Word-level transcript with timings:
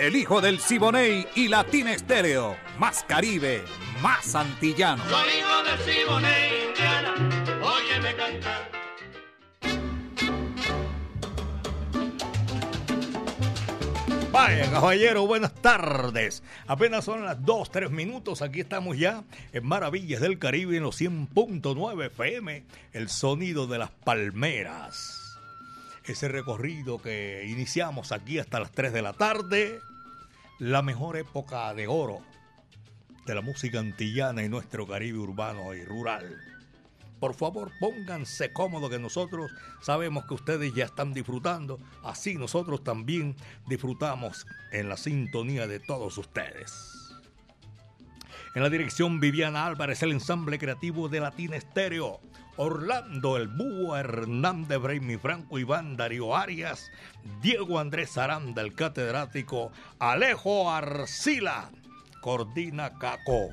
El 0.00 0.16
hijo 0.16 0.40
del 0.40 0.58
Siboney 0.60 1.26
y 1.34 1.48
Latina 1.48 1.92
Estéreo. 1.92 2.56
Más 2.78 3.04
Caribe, 3.06 3.62
más 4.00 4.34
antillano. 4.34 5.04
Soy 5.04 5.28
hijo 5.38 5.62
del 5.62 5.78
Siboney, 5.78 6.68
Indiana. 6.68 7.14
Óyeme 7.62 8.16
cantar. 8.16 8.70
Vaya, 14.32 14.70
caballero, 14.70 15.26
buenas 15.26 15.52
tardes. 15.56 16.42
Apenas 16.66 17.04
son 17.04 17.26
las 17.26 17.44
2, 17.44 17.70
3 17.70 17.90
minutos. 17.90 18.40
Aquí 18.40 18.60
estamos 18.60 18.96
ya 18.96 19.24
en 19.52 19.66
Maravillas 19.66 20.22
del 20.22 20.38
Caribe 20.38 20.78
en 20.78 20.84
los 20.84 20.98
100.9 20.98 22.06
FM. 22.06 22.64
El 22.94 23.10
sonido 23.10 23.66
de 23.66 23.76
las 23.76 23.90
palmeras. 23.90 25.36
Ese 26.06 26.28
recorrido 26.28 27.02
que 27.02 27.44
iniciamos 27.46 28.12
aquí 28.12 28.38
hasta 28.38 28.60
las 28.60 28.72
3 28.72 28.94
de 28.94 29.02
la 29.02 29.12
tarde 29.12 29.82
la 30.60 30.82
mejor 30.82 31.16
época 31.16 31.72
de 31.72 31.86
oro 31.86 32.20
de 33.24 33.34
la 33.34 33.40
música 33.40 33.78
antillana 33.78 34.42
y 34.42 34.50
nuestro 34.50 34.86
Caribe 34.86 35.18
urbano 35.18 35.72
y 35.72 35.82
rural. 35.86 36.36
Por 37.18 37.34
favor, 37.34 37.72
pónganse 37.80 38.52
cómodos 38.52 38.90
que 38.90 38.98
nosotros 38.98 39.50
sabemos 39.80 40.26
que 40.26 40.34
ustedes 40.34 40.74
ya 40.74 40.84
están 40.84 41.14
disfrutando, 41.14 41.78
así 42.04 42.34
nosotros 42.34 42.84
también 42.84 43.36
disfrutamos 43.68 44.46
en 44.70 44.90
la 44.90 44.98
sintonía 44.98 45.66
de 45.66 45.80
todos 45.80 46.18
ustedes. 46.18 47.16
En 48.54 48.62
la 48.62 48.68
dirección 48.68 49.18
Viviana 49.18 49.64
Álvarez, 49.64 50.02
el 50.02 50.12
ensamble 50.12 50.58
creativo 50.58 51.08
de 51.08 51.20
Latina 51.20 51.56
Estéreo. 51.56 52.20
Orlando 52.62 53.38
El 53.38 53.48
Búho, 53.48 53.96
Hernández 53.96 54.78
Braymi 54.78 55.16
Franco, 55.16 55.58
Iván 55.58 55.96
Darío 55.96 56.36
Arias, 56.36 56.92
Diego 57.40 57.78
Andrés 57.78 58.18
Aranda, 58.18 58.60
el 58.60 58.74
catedrático, 58.74 59.72
Alejo 59.98 60.70
Arcila, 60.70 61.70
Cordina 62.20 62.98
Caco. 62.98 63.48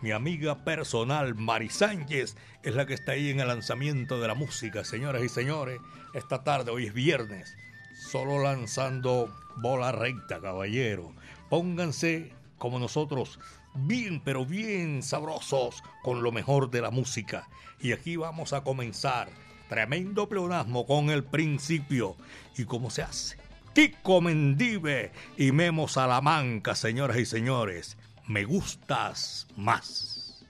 Mi 0.00 0.12
amiga 0.12 0.62
personal 0.62 1.34
Mari 1.34 1.70
Sánchez 1.70 2.36
es 2.62 2.74
la 2.76 2.86
que 2.86 2.94
está 2.94 3.12
ahí 3.12 3.30
en 3.30 3.40
el 3.40 3.48
lanzamiento 3.48 4.20
de 4.20 4.28
la 4.28 4.36
música, 4.36 4.84
señoras 4.84 5.24
y 5.24 5.28
señores. 5.28 5.80
Esta 6.14 6.44
tarde, 6.44 6.70
hoy 6.70 6.86
es 6.86 6.94
viernes, 6.94 7.56
solo 8.12 8.40
lanzando 8.40 9.28
bola 9.56 9.90
recta, 9.90 10.40
caballero. 10.40 11.12
Pónganse 11.48 12.32
como 12.58 12.78
nosotros 12.78 13.40
bien, 13.74 14.20
pero 14.22 14.46
bien 14.46 15.02
sabrosos 15.02 15.82
con 16.04 16.22
lo 16.22 16.30
mejor 16.30 16.70
de 16.70 16.80
la 16.80 16.90
música. 16.90 17.48
Y 17.80 17.92
aquí 17.92 18.16
vamos 18.16 18.52
a 18.52 18.62
comenzar. 18.62 19.28
Tremendo 19.68 20.28
pleonasmo 20.28 20.86
con 20.86 21.10
el 21.10 21.24
principio. 21.24 22.16
¿Y 22.56 22.64
cómo 22.64 22.90
se 22.90 23.02
hace? 23.02 23.36
Kiko 23.74 24.20
Mendive 24.20 25.12
y 25.36 25.52
Memo 25.52 25.86
Salamanca, 25.86 26.74
señoras 26.74 27.18
y 27.18 27.26
señores. 27.26 27.96
Me 28.26 28.44
gustas 28.44 29.46
más. 29.56 30.44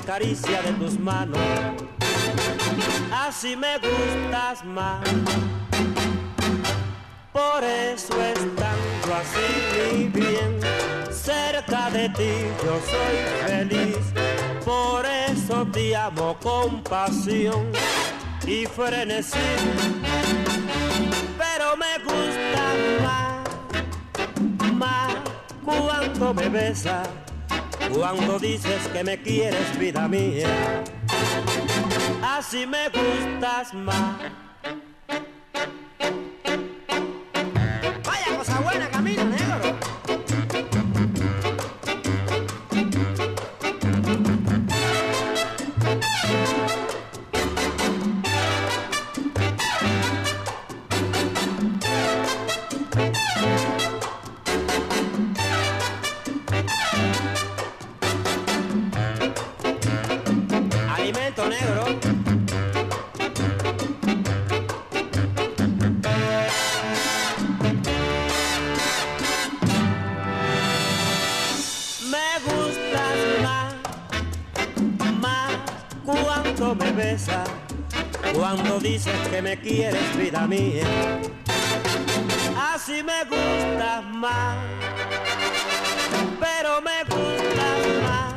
Las 0.00 0.06
caricias 0.06 0.64
de 0.64 0.72
tus 0.72 0.98
manos. 0.98 1.38
Así 3.12 3.56
me 3.56 3.78
gustas 3.78 4.64
más. 4.64 5.00
Por 7.32 7.64
eso 7.64 8.14
estando 8.22 9.14
así 9.14 9.98
mi 9.98 10.08
bien, 10.08 10.60
cerca 11.10 11.90
de 11.90 12.08
ti 12.10 12.32
yo 12.64 12.80
soy 12.90 13.46
feliz 13.46 13.96
por 14.64 15.06
eso 15.06 15.66
te 15.72 15.96
amo 15.96 16.36
con 16.42 16.82
pasión 16.82 17.70
y 18.46 18.66
frenesí. 18.66 19.38
Pero 21.38 21.76
me 21.76 21.98
gusta 22.04 22.64
más, 23.02 24.72
más 24.74 25.16
cuando 25.64 26.34
me 26.34 26.48
besas, 26.48 27.08
cuando 27.94 28.38
dices 28.38 28.86
que 28.92 29.04
me 29.04 29.20
quieres, 29.20 29.78
vida 29.78 30.08
mía. 30.08 30.48
Así 32.22 32.66
me 32.66 32.88
gustas 32.88 33.74
más. 33.74 34.49
Me 79.42 79.58
quieres, 79.58 80.16
vida 80.16 80.46
mía. 80.46 80.84
Así 82.72 83.02
me 83.02 83.24
gustas 83.24 84.04
más, 84.14 84.56
pero 86.38 86.80
me 86.82 87.04
gustas 87.04 87.78
más, 88.02 88.34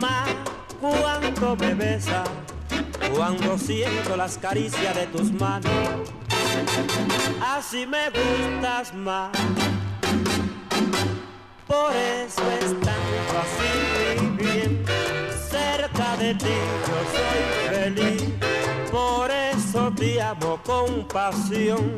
más 0.00 0.28
cuando 0.80 1.56
me 1.56 1.74
besas, 1.74 2.28
cuando 3.14 3.56
siento 3.56 4.16
las 4.16 4.36
caricias 4.38 4.94
de 4.96 5.06
tus 5.06 5.32
manos. 5.32 5.72
Así 7.40 7.86
me 7.86 8.10
gustas 8.10 8.92
más. 8.94 9.30
Por 11.66 11.92
eso 11.92 12.42
estando 12.60 13.34
así 13.44 14.26
bien, 14.36 14.84
cerca 15.50 16.16
de 16.16 16.34
ti 16.34 16.56
yo 16.86 16.96
soy 17.12 17.74
feliz 17.74 18.13
por 18.94 19.28
eso 19.28 19.92
te 19.96 20.22
amo 20.22 20.60
con 20.62 21.08
pasión 21.08 21.96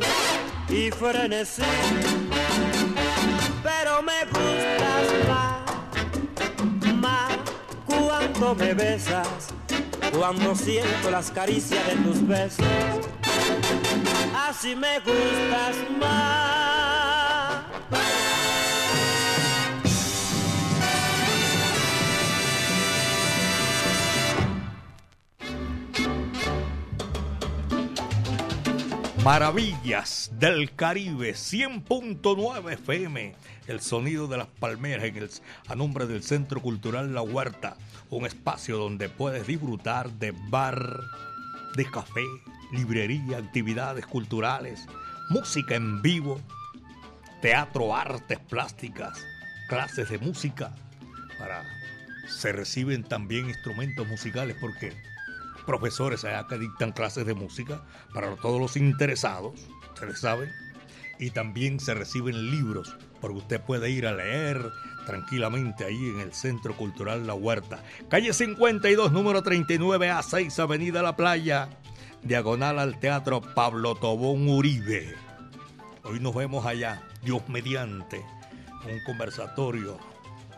y 0.66 0.90
frenesí. 0.90 1.62
Pero 3.62 4.00
me 4.02 4.24
gustas 4.24 5.06
más, 5.28 6.94
más 6.94 7.36
cuando 7.84 8.54
me 8.54 8.72
besas, 8.72 9.28
cuando 10.16 10.54
siento 10.56 11.10
las 11.10 11.30
caricias 11.30 11.86
de 11.86 11.96
tus 11.96 12.26
besos. 12.26 12.64
Así 14.48 14.74
me 14.74 14.98
gustas 15.00 15.76
más. 16.00 16.65
Maravillas 29.26 30.30
del 30.38 30.72
Caribe, 30.76 31.32
100.9 31.32 32.74
FM, 32.74 33.34
el 33.66 33.80
sonido 33.80 34.28
de 34.28 34.36
las 34.36 34.46
palmeras 34.46 35.04
en 35.04 35.16
el, 35.16 35.28
a 35.66 35.74
nombre 35.74 36.06
del 36.06 36.22
Centro 36.22 36.62
Cultural 36.62 37.12
La 37.12 37.22
Huerta, 37.22 37.76
un 38.08 38.24
espacio 38.24 38.78
donde 38.78 39.08
puedes 39.08 39.44
disfrutar 39.44 40.12
de 40.12 40.32
bar, 40.48 41.00
de 41.74 41.90
café, 41.90 42.22
librería, 42.70 43.38
actividades 43.38 44.06
culturales, 44.06 44.86
música 45.30 45.74
en 45.74 46.02
vivo, 46.02 46.40
teatro, 47.42 47.96
artes 47.96 48.38
plásticas, 48.38 49.26
clases 49.68 50.08
de 50.08 50.18
música. 50.18 50.72
Para 51.36 51.64
se 52.28 52.52
reciben 52.52 53.02
también 53.02 53.48
instrumentos 53.48 54.06
musicales 54.06 54.56
porque 54.60 54.92
profesores 55.66 56.24
allá 56.24 56.46
que 56.46 56.58
dictan 56.58 56.92
clases 56.92 57.26
de 57.26 57.34
música 57.34 57.82
para 58.14 58.34
todos 58.36 58.60
los 58.60 58.76
interesados, 58.76 59.54
ustedes 59.92 60.20
saben, 60.20 60.50
y 61.18 61.30
también 61.30 61.80
se 61.80 61.94
reciben 61.94 62.50
libros, 62.50 62.96
porque 63.20 63.38
usted 63.38 63.60
puede 63.60 63.90
ir 63.90 64.06
a 64.06 64.14
leer 64.14 64.70
tranquilamente 65.06 65.84
ahí 65.84 66.10
en 66.10 66.20
el 66.20 66.32
Centro 66.32 66.76
Cultural 66.76 67.26
La 67.26 67.34
Huerta. 67.34 67.82
Calle 68.08 68.32
52, 68.32 69.12
número 69.12 69.42
39 69.42 70.10
a 70.10 70.22
6, 70.22 70.58
Avenida 70.58 71.02
La 71.02 71.16
Playa, 71.16 71.68
diagonal 72.22 72.78
al 72.78 72.98
Teatro 72.98 73.40
Pablo 73.40 73.94
Tobón 73.94 74.48
Uribe. 74.48 75.14
Hoy 76.02 76.20
nos 76.20 76.34
vemos 76.34 76.66
allá, 76.66 77.02
Dios 77.22 77.48
mediante, 77.48 78.24
un 78.84 79.02
conversatorio 79.04 79.98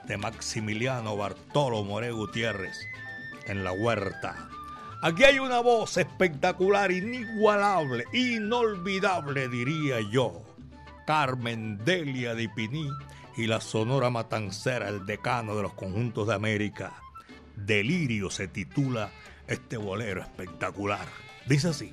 de 0.06 0.16
Maximiliano 0.16 1.16
Bartolo 1.16 1.84
More 1.84 2.10
Gutiérrez 2.10 2.78
en 3.46 3.64
La 3.64 3.72
Huerta. 3.72 4.48
Aquí 5.00 5.22
hay 5.22 5.38
una 5.38 5.60
voz 5.60 5.96
espectacular, 5.96 6.90
inigualable, 6.90 8.04
inolvidable, 8.12 9.48
diría 9.48 10.00
yo. 10.00 10.42
Carmen 11.06 11.78
Delia 11.84 12.34
de 12.34 12.48
Piní 12.48 12.90
y 13.36 13.46
la 13.46 13.60
Sonora 13.60 14.10
Matancera, 14.10 14.88
el 14.88 15.06
decano 15.06 15.54
de 15.54 15.62
los 15.62 15.74
conjuntos 15.74 16.26
de 16.26 16.34
América. 16.34 16.94
Delirio 17.54 18.28
se 18.28 18.48
titula 18.48 19.10
este 19.46 19.76
bolero 19.76 20.20
espectacular. 20.20 21.06
Dice 21.46 21.68
así. 21.68 21.92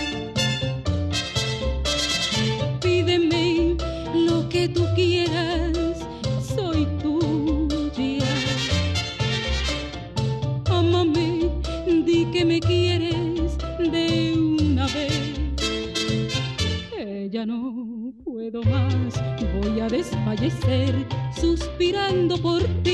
suspirando 21.35 22.37
por 22.37 22.61
ti. 22.83 22.90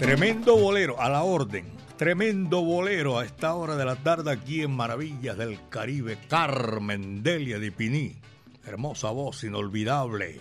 Tremendo 0.00 0.56
bolero, 0.56 0.98
a 0.98 1.10
la 1.10 1.24
orden. 1.24 1.70
Tremendo 1.98 2.62
bolero 2.62 3.18
a 3.18 3.24
esta 3.26 3.52
hora 3.52 3.76
de 3.76 3.84
la 3.84 3.96
tarde 3.96 4.32
aquí 4.32 4.62
en 4.62 4.74
Maravillas 4.74 5.36
del 5.36 5.60
Caribe. 5.68 6.16
Carmen 6.26 7.22
Delia 7.22 7.58
de 7.58 7.70
Piní. 7.70 8.16
Hermosa 8.64 9.10
voz, 9.10 9.44
inolvidable. 9.44 10.40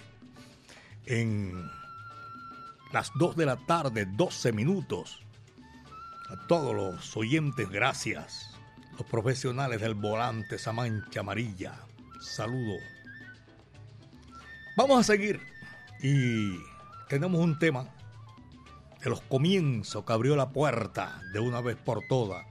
En 1.06 1.70
las 2.94 3.12
2 3.16 3.36
de 3.36 3.46
la 3.46 3.58
tarde, 3.58 4.08
12 4.10 4.54
minutos. 4.54 5.20
A 6.30 6.48
todos 6.48 6.74
los 6.74 7.18
oyentes, 7.18 7.70
gracias. 7.70 8.58
Los 8.98 9.06
profesionales 9.08 9.82
del 9.82 9.94
volante, 9.94 10.56
esa 10.56 10.72
mancha 10.72 11.20
amarilla. 11.20 11.74
Saludo. 12.22 12.78
Vamos 14.78 15.02
a 15.02 15.04
seguir. 15.04 15.42
Y 16.02 16.58
tenemos 17.10 17.42
un 17.42 17.60
tema 17.60 17.90
de 19.04 19.10
los 19.10 19.22
comienzos 19.22 20.04
que 20.04 20.14
abrió 20.14 20.36
la 20.36 20.50
puerta 20.50 21.22
de 21.34 21.40
una 21.40 21.62
vez 21.62 21.78
por 21.78 22.02
todas 22.08 22.46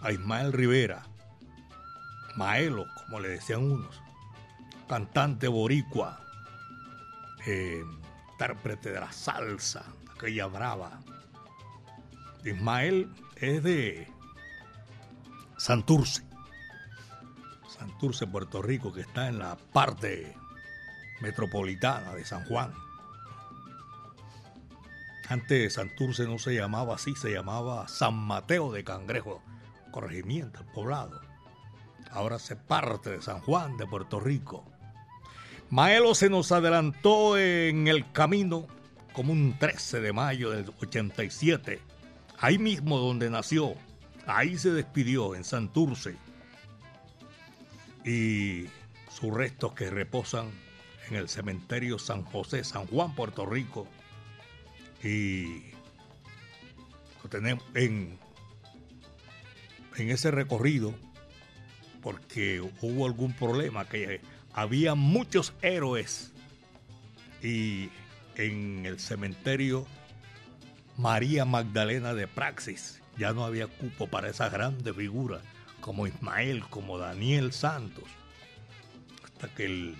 a 0.00 0.12
Ismael 0.12 0.52
Rivera, 0.52 1.06
Maelo, 2.36 2.86
como 3.04 3.20
le 3.20 3.30
decían 3.30 3.70
unos, 3.70 4.00
cantante 4.88 5.48
boricua, 5.48 6.20
eh, 7.46 7.82
intérprete 8.32 8.92
de 8.92 9.00
la 9.00 9.10
salsa, 9.10 9.84
aquella 10.14 10.46
brava. 10.46 11.00
Ismael 12.44 13.10
es 13.36 13.62
de 13.62 14.08
Santurce, 15.56 16.22
Santurce, 17.68 18.26
Puerto 18.26 18.62
Rico, 18.62 18.92
que 18.92 19.00
está 19.00 19.28
en 19.28 19.38
la 19.38 19.56
parte 19.56 20.36
metropolitana 21.20 22.14
de 22.14 22.24
San 22.24 22.44
Juan. 22.44 22.72
Antes 25.28 25.74
Santurce 25.74 26.24
no 26.24 26.38
se 26.38 26.54
llamaba 26.54 26.94
así, 26.94 27.14
se 27.16 27.32
llamaba 27.32 27.88
San 27.88 28.14
Mateo 28.14 28.70
de 28.70 28.84
Cangrejo, 28.84 29.42
corregimiento, 29.90 30.60
el 30.60 30.66
poblado. 30.66 31.20
Ahora 32.12 32.38
se 32.38 32.54
parte 32.54 33.10
de 33.10 33.22
San 33.22 33.40
Juan 33.40 33.76
de 33.76 33.86
Puerto 33.86 34.20
Rico. 34.20 34.64
Maelo 35.68 36.14
se 36.14 36.30
nos 36.30 36.52
adelantó 36.52 37.36
en 37.36 37.88
el 37.88 38.10
camino 38.12 38.68
como 39.12 39.32
un 39.32 39.58
13 39.58 40.00
de 40.00 40.12
mayo 40.12 40.50
del 40.50 40.72
87, 40.80 41.80
ahí 42.38 42.58
mismo 42.58 42.98
donde 42.98 43.28
nació, 43.28 43.74
ahí 44.26 44.56
se 44.56 44.70
despidió 44.70 45.34
en 45.34 45.42
Santurce. 45.42 46.14
Y 48.04 48.66
sus 49.10 49.34
restos 49.34 49.72
que 49.72 49.90
reposan 49.90 50.50
en 51.08 51.16
el 51.16 51.28
cementerio 51.28 51.98
San 51.98 52.22
José, 52.22 52.62
San 52.62 52.86
Juan, 52.86 53.14
Puerto 53.14 53.44
Rico. 53.44 53.88
Y 55.06 55.62
lo 57.22 57.30
tenemos 57.30 57.64
en, 57.74 58.18
en 59.96 60.10
ese 60.10 60.32
recorrido 60.32 60.94
porque 62.02 62.60
hubo 62.80 63.06
algún 63.06 63.32
problema 63.32 63.88
que 63.88 64.20
había 64.52 64.94
muchos 64.94 65.52
héroes 65.62 66.32
y 67.42 67.88
en 68.34 68.84
el 68.84 68.98
cementerio 68.98 69.86
María 70.96 71.44
Magdalena 71.44 72.14
de 72.14 72.26
Praxis 72.26 73.00
ya 73.16 73.32
no 73.32 73.44
había 73.44 73.66
cupo 73.66 74.08
para 74.08 74.28
esas 74.28 74.52
grandes 74.52 74.94
figuras 74.94 75.42
como 75.80 76.06
Ismael, 76.06 76.64
como 76.68 76.98
Daniel 76.98 77.52
Santos. 77.52 78.04
Hasta 79.24 79.54
que 79.54 79.66
el, 79.66 79.96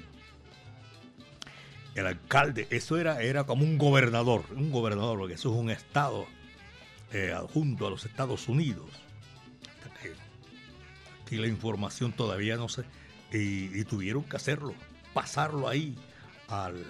el 1.96 2.06
alcalde, 2.06 2.68
eso 2.70 2.98
era, 2.98 3.22
era 3.22 3.44
como 3.44 3.64
un 3.64 3.78
gobernador, 3.78 4.44
un 4.54 4.70
gobernador, 4.70 5.18
porque 5.18 5.34
eso 5.34 5.52
es 5.52 5.58
un 5.58 5.70
estado 5.70 6.26
eh, 7.12 7.32
adjunto 7.32 7.86
a 7.86 7.90
los 7.90 8.04
Estados 8.04 8.48
Unidos. 8.48 8.88
Que 10.02 10.12
aquí 11.24 11.36
la 11.36 11.48
información 11.48 12.12
todavía 12.12 12.56
no 12.56 12.68
sé 12.68 12.84
y 13.32 13.84
tuvieron 13.84 14.22
que 14.22 14.36
hacerlo, 14.36 14.74
pasarlo 15.12 15.68
ahí 15.68 15.96
al 16.48 16.84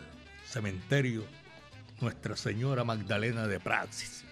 cementerio 0.44 1.24
Nuestra 2.00 2.36
Señora 2.36 2.84
Magdalena 2.84 3.46
de 3.46 3.58
Praxis. 3.58 4.24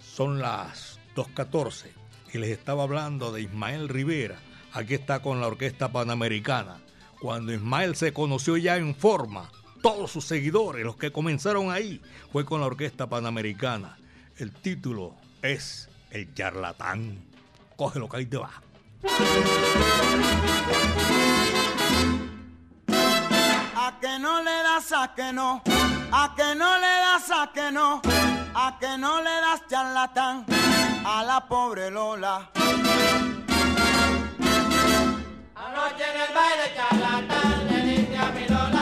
Son 0.00 0.40
las 0.40 0.98
2.14 1.14 1.86
y 2.32 2.38
les 2.38 2.50
estaba 2.50 2.82
hablando 2.82 3.32
de 3.32 3.42
Ismael 3.42 3.88
Rivera. 3.88 4.38
Aquí 4.72 4.94
está 4.94 5.20
con 5.20 5.40
la 5.40 5.46
Orquesta 5.46 5.92
Panamericana. 5.92 6.78
Cuando 7.20 7.52
Ismael 7.52 7.96
se 7.96 8.12
conoció 8.12 8.56
ya 8.56 8.76
en 8.76 8.94
forma, 8.94 9.50
todos 9.80 10.10
sus 10.10 10.24
seguidores, 10.24 10.84
los 10.84 10.96
que 10.96 11.10
comenzaron 11.12 11.70
ahí, 11.70 12.00
fue 12.32 12.44
con 12.44 12.60
la 12.60 12.66
Orquesta 12.66 13.08
Panamericana. 13.08 13.96
El 14.36 14.52
título 14.52 15.16
es 15.42 15.88
El 16.10 16.32
charlatán. 16.34 17.22
Cógelo 17.76 18.08
que 18.08 18.16
ahí 18.18 18.26
te 18.26 18.36
va. 18.36 18.50
A 23.76 23.98
que 24.00 24.18
no 24.18 24.42
le 24.42 24.50
das 24.50 24.92
a 24.92 25.14
que 25.14 25.32
no, 25.32 25.62
a 26.12 26.34
que 26.36 26.54
no 26.54 26.78
le 26.78 26.86
das 26.86 27.30
a 27.30 27.50
que 27.52 27.72
no, 27.72 28.02
a 28.54 28.78
que 28.78 28.98
no 28.98 29.22
le 29.22 29.30
das 29.30 29.66
charlatán 29.68 30.44
a 31.04 31.24
la 31.24 31.46
pobre 31.48 31.90
Lola. 31.90 32.50
Anoche 35.54 36.04
en 36.10 36.20
el 36.20 36.34
baile 36.34 36.74
charlatán 36.76 37.66
le 37.68 37.80
diste 37.82 38.16
a 38.16 38.30
mi 38.32 38.48
Lola. 38.48 38.79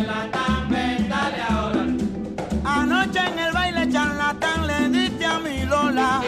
Anoche 0.00 0.32
charlatán, 0.32 1.42
ahora. 1.50 1.82
En 3.26 3.38
el 3.38 3.52
baile 3.52 3.92
charlatán 3.92 4.66
le 4.66 4.88
diste 4.88 5.26
a 5.26 5.38
mi 5.38 5.64
Lola. 5.64 6.22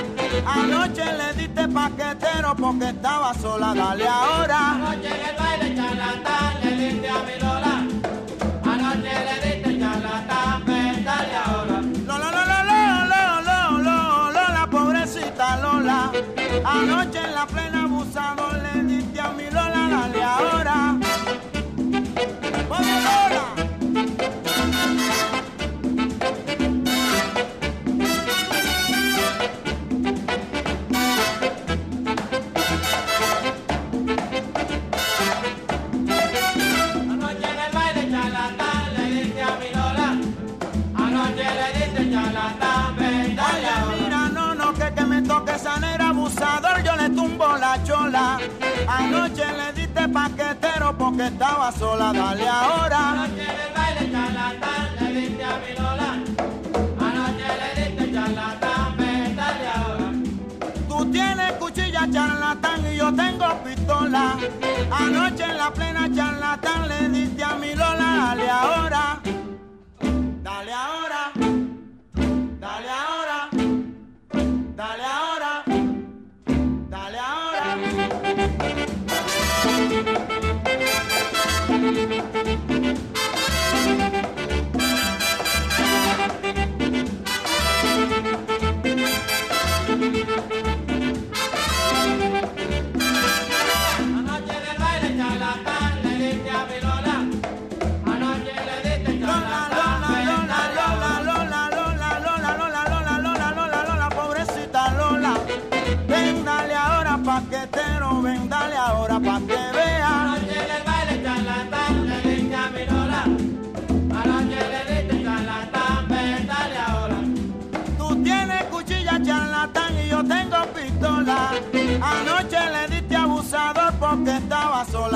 Anoche 0.47 1.05
le 1.05 1.33
diste 1.35 1.69
paquetero 1.69 2.55
porque 2.55 2.91
estaba 2.91 3.33
sola, 3.35 3.73
dale 3.75 4.07
ahora. 4.07 4.73
Anoche 4.73 5.09
en 5.09 5.26
el 5.29 5.37
baile 5.37 5.75
charlatán 5.75 6.61
le 6.62 6.71
diste 6.76 7.09
a 7.09 7.23
mi 7.23 7.35
Lola. 7.41 7.75
Anoche 8.73 9.14
le 9.26 9.35
diste 9.47 9.81
charlatán, 9.81 10.64
ven 10.67 11.05
dale 11.05 11.37
ahora. 11.37 11.81
Lola, 12.07 12.31
Lola, 12.31 12.59
Lola, 12.69 13.41
Lola, 13.41 13.71
Lola, 13.71 14.31
Lola, 14.33 14.67
pobrecita 14.71 15.57
Lola. 15.57 16.12
Anoche 16.64 17.19
en 17.19 17.35
la 17.35 17.47
plena 17.47 17.85
abusador 17.85 18.55
le 18.62 18.83
diste 18.85 19.21
a 19.21 19.31
mi 19.31 19.50
Lola, 19.50 19.88
dale 19.91 20.23
ahora. 20.23 20.97
Pobre 22.69 23.00
Lola. 23.07 23.52
Thank 23.95 25.27
you. 25.27 25.32
Anoche 48.87 49.45
le 49.57 49.73
diste 49.73 50.09
paquetero 50.09 50.97
porque 50.97 51.27
estaba 51.27 51.73
sola, 51.73 52.12
dale 52.12 52.49
ahora. 52.49 52.99
Anoche 53.12 53.43
en 53.43 53.51
el 53.51 53.73
baile 53.75 54.12
charlatán 54.12 54.97
le 55.01 55.21
diste 55.21 55.45
a 55.45 55.59
mi 55.62 55.73
Lola. 55.83 56.11
Anoche 57.07 57.49
le 57.61 57.69
diste 57.81 58.12
charlatán, 58.12 58.97
ven 58.97 59.37
dale 59.37 59.69
ahora. 59.77 60.12
Tú 60.89 61.11
tienes 61.11 61.53
cuchilla 61.53 62.09
charlatán 62.12 62.81
y 62.93 62.97
yo 62.97 63.15
tengo 63.15 63.62
pistola. 63.65 64.37
Anoche 64.91 65.45
en 65.45 65.57
la 65.57 65.71
plena 65.73 66.09
charlatán 66.15 66.89
le 66.89 67.09
diste 67.09 67.45
a 67.45 67.55
mi 67.57 67.75
Lola, 67.75 68.09
dale 68.27 68.51
ahora. 68.51 69.21
Dale 70.43 70.73
ahora. 70.73 71.33
Dale 72.61 72.91
ahora. 72.91 73.49
Dale 74.77 75.05
ahora. 75.05 75.22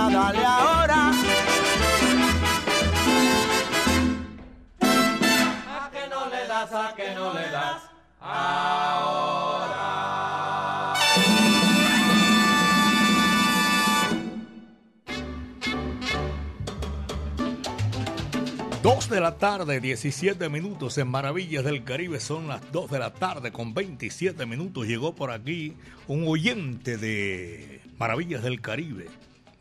a 0.06 0.10
darle 0.10 0.44
ahora. 0.44 1.10
A 5.68 5.90
que 5.90 6.08
no 6.08 6.28
le 6.30 6.46
das, 6.46 6.72
a 6.72 6.94
que 6.94 7.14
no 7.14 7.34
le 7.34 7.50
das, 7.50 7.82
ahora. 8.20 9.34
Dos 18.82 19.08
de 19.08 19.20
la 19.20 19.36
tarde, 19.36 19.80
17 19.80 20.48
minutos 20.48 20.96
en 20.98 21.08
Maravillas 21.08 21.64
del 21.64 21.82
Caribe. 21.82 22.20
Son 22.20 22.46
las 22.46 22.60
2 22.70 22.90
de 22.92 22.98
la 23.00 23.12
tarde 23.12 23.50
con 23.50 23.74
27 23.74 24.46
minutos. 24.46 24.86
Llegó 24.86 25.16
por 25.16 25.32
aquí 25.32 25.76
un 26.06 26.28
oyente 26.28 26.96
de 26.96 27.80
Maravillas 27.98 28.44
del 28.44 28.60
Caribe 28.60 29.08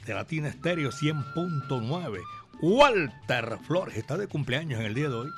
de 0.06 0.14
Latina 0.14 0.48
Estéreo 0.48 0.92
100.9. 0.92 2.22
Walter 2.62 3.58
Flores 3.66 3.98
está 3.98 4.18
de 4.18 4.28
cumpleaños 4.28 4.80
en 4.80 4.86
el 4.86 4.94
día 4.94 5.10
de 5.10 5.16
hoy. 5.16 5.30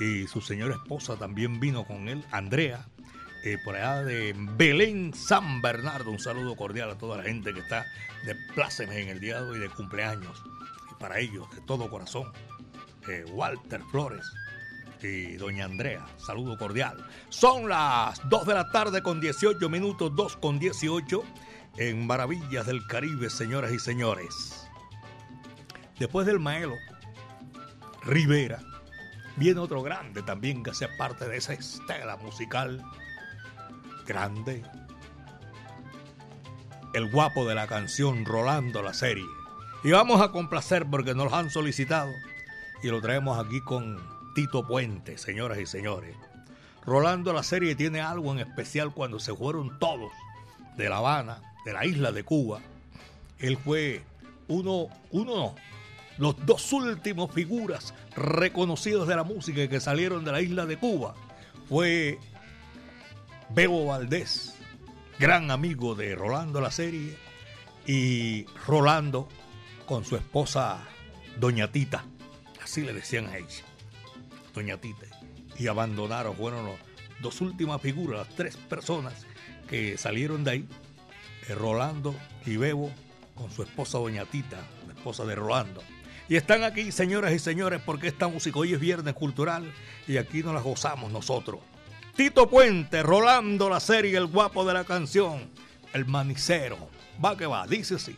Y 0.00 0.26
su 0.26 0.40
señora 0.40 0.74
esposa 0.74 1.16
también 1.16 1.60
vino 1.60 1.84
con 1.84 2.08
él, 2.08 2.24
Andrea, 2.30 2.86
eh, 3.44 3.58
por 3.64 3.76
allá 3.76 4.02
de 4.02 4.34
Belén 4.56 5.12
San 5.14 5.62
Bernardo. 5.62 6.10
Un 6.10 6.18
saludo 6.18 6.56
cordial 6.56 6.90
a 6.90 6.98
toda 6.98 7.18
la 7.18 7.24
gente 7.24 7.52
que 7.52 7.60
está 7.60 7.86
de 8.24 8.34
plácemes 8.54 8.96
en 8.96 9.08
el 9.08 9.20
día 9.20 9.40
de 9.40 9.50
hoy 9.50 9.58
de 9.58 9.68
cumpleaños. 9.68 10.42
Y 10.90 10.94
para 11.00 11.18
ellos, 11.18 11.50
de 11.54 11.60
todo 11.62 11.90
corazón 11.90 12.32
eh, 13.08 13.24
Walter 13.32 13.82
Flores 13.90 14.26
y 15.02 15.36
doña 15.36 15.66
Andrea. 15.66 16.06
Saludo 16.18 16.58
cordial. 16.58 17.06
Son 17.28 17.68
las 17.68 18.20
2 18.28 18.46
de 18.46 18.54
la 18.54 18.70
tarde 18.70 19.02
con 19.02 19.20
18 19.20 19.68
minutos, 19.68 20.14
2 20.14 20.36
con 20.36 20.58
18 20.58 21.22
en 21.80 22.06
Maravillas 22.06 22.66
del 22.66 22.86
Caribe, 22.86 23.30
señoras 23.30 23.72
y 23.72 23.78
señores. 23.78 24.68
Después 25.98 26.26
del 26.26 26.38
Maelo, 26.38 26.76
Rivera, 28.02 28.60
viene 29.36 29.60
otro 29.60 29.82
grande 29.82 30.22
también 30.22 30.62
que 30.62 30.72
hace 30.72 30.88
parte 30.98 31.26
de 31.26 31.38
esa 31.38 31.54
estela 31.54 32.18
musical 32.18 32.84
grande. 34.06 34.62
El 36.92 37.10
guapo 37.10 37.48
de 37.48 37.54
la 37.54 37.66
canción 37.66 38.26
Rolando 38.26 38.82
la 38.82 38.92
serie. 38.92 39.24
Y 39.82 39.90
vamos 39.92 40.20
a 40.20 40.32
complacer 40.32 40.86
porque 40.90 41.14
nos 41.14 41.30
lo 41.30 41.36
han 41.36 41.48
solicitado 41.48 42.12
y 42.82 42.88
lo 42.88 43.00
traemos 43.00 43.38
aquí 43.38 43.62
con 43.62 43.98
Tito 44.34 44.66
Puente, 44.66 45.16
señoras 45.16 45.58
y 45.58 45.64
señores. 45.64 46.14
Rolando 46.84 47.32
la 47.32 47.42
serie 47.42 47.74
tiene 47.74 48.02
algo 48.02 48.32
en 48.32 48.40
especial 48.40 48.92
cuando 48.92 49.18
se 49.18 49.34
fueron 49.34 49.78
todos 49.78 50.12
de 50.80 50.88
La 50.88 50.96
Habana, 50.96 51.54
de 51.64 51.72
la 51.72 51.86
isla 51.86 52.10
de 52.12 52.24
Cuba. 52.24 52.60
Él 53.38 53.56
fue 53.56 54.02
uno, 54.48 54.88
uno 55.12 55.36
no, 55.36 55.54
los 56.18 56.44
dos 56.44 56.72
últimos 56.72 57.32
figuras 57.32 57.94
reconocidos 58.16 59.06
de 59.06 59.16
la 59.16 59.24
música 59.24 59.68
que 59.68 59.80
salieron 59.80 60.24
de 60.24 60.32
la 60.32 60.40
isla 60.40 60.66
de 60.66 60.76
Cuba. 60.76 61.14
Fue 61.68 62.18
Bebo 63.50 63.86
Valdés, 63.86 64.56
gran 65.18 65.50
amigo 65.50 65.94
de 65.94 66.14
Rolando 66.14 66.60
la 66.60 66.70
serie, 66.70 67.16
y 67.86 68.44
Rolando 68.66 69.28
con 69.86 70.04
su 70.04 70.16
esposa 70.16 70.80
Doña 71.38 71.70
Tita 71.72 72.04
así 72.70 72.82
le 72.82 72.92
decían 72.92 73.26
a 73.26 73.36
ella, 73.36 73.64
Doña 74.54 74.76
Tite. 74.76 75.08
Y 75.58 75.66
abandonaron, 75.66 76.36
fueron 76.36 76.66
las 76.66 76.78
dos 77.20 77.40
últimas 77.40 77.82
figuras, 77.82 78.28
las 78.28 78.36
tres 78.36 78.56
personas 78.56 79.26
que 79.70 79.96
salieron 79.96 80.42
de 80.42 80.50
ahí, 80.50 80.68
eh, 81.48 81.54
Rolando 81.54 82.14
y 82.44 82.56
Bebo, 82.56 82.90
con 83.36 83.50
su 83.52 83.62
esposa 83.62 83.98
Doña 83.98 84.24
Tita, 84.24 84.58
la 84.88 84.92
esposa 84.92 85.24
de 85.24 85.36
Rolando. 85.36 85.82
Y 86.28 86.34
están 86.36 86.64
aquí, 86.64 86.90
señoras 86.90 87.32
y 87.32 87.38
señores, 87.38 87.80
porque 87.86 88.08
esta 88.08 88.26
música 88.26 88.58
hoy 88.58 88.74
es 88.74 88.80
viernes 88.80 89.14
cultural 89.14 89.72
y 90.08 90.16
aquí 90.16 90.42
nos 90.42 90.54
la 90.54 90.60
gozamos 90.60 91.12
nosotros. 91.12 91.60
Tito 92.16 92.50
Puente, 92.50 93.02
Rolando 93.02 93.70
la 93.70 93.80
serie, 93.80 94.16
el 94.16 94.26
guapo 94.26 94.64
de 94.64 94.74
la 94.74 94.84
canción, 94.84 95.48
el 95.92 96.04
manicero. 96.04 96.76
Va 97.24 97.36
que 97.36 97.46
va, 97.46 97.66
dice 97.66 97.94
así. 97.94 98.16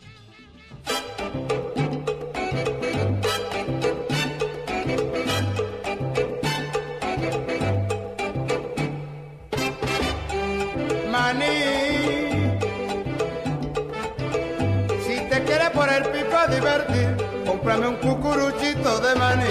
Divertir, 16.01 17.15
cómprame 17.45 17.87
un 17.87 17.95
cucuruchito 17.97 18.99
de 18.99 19.15
maní. 19.15 19.43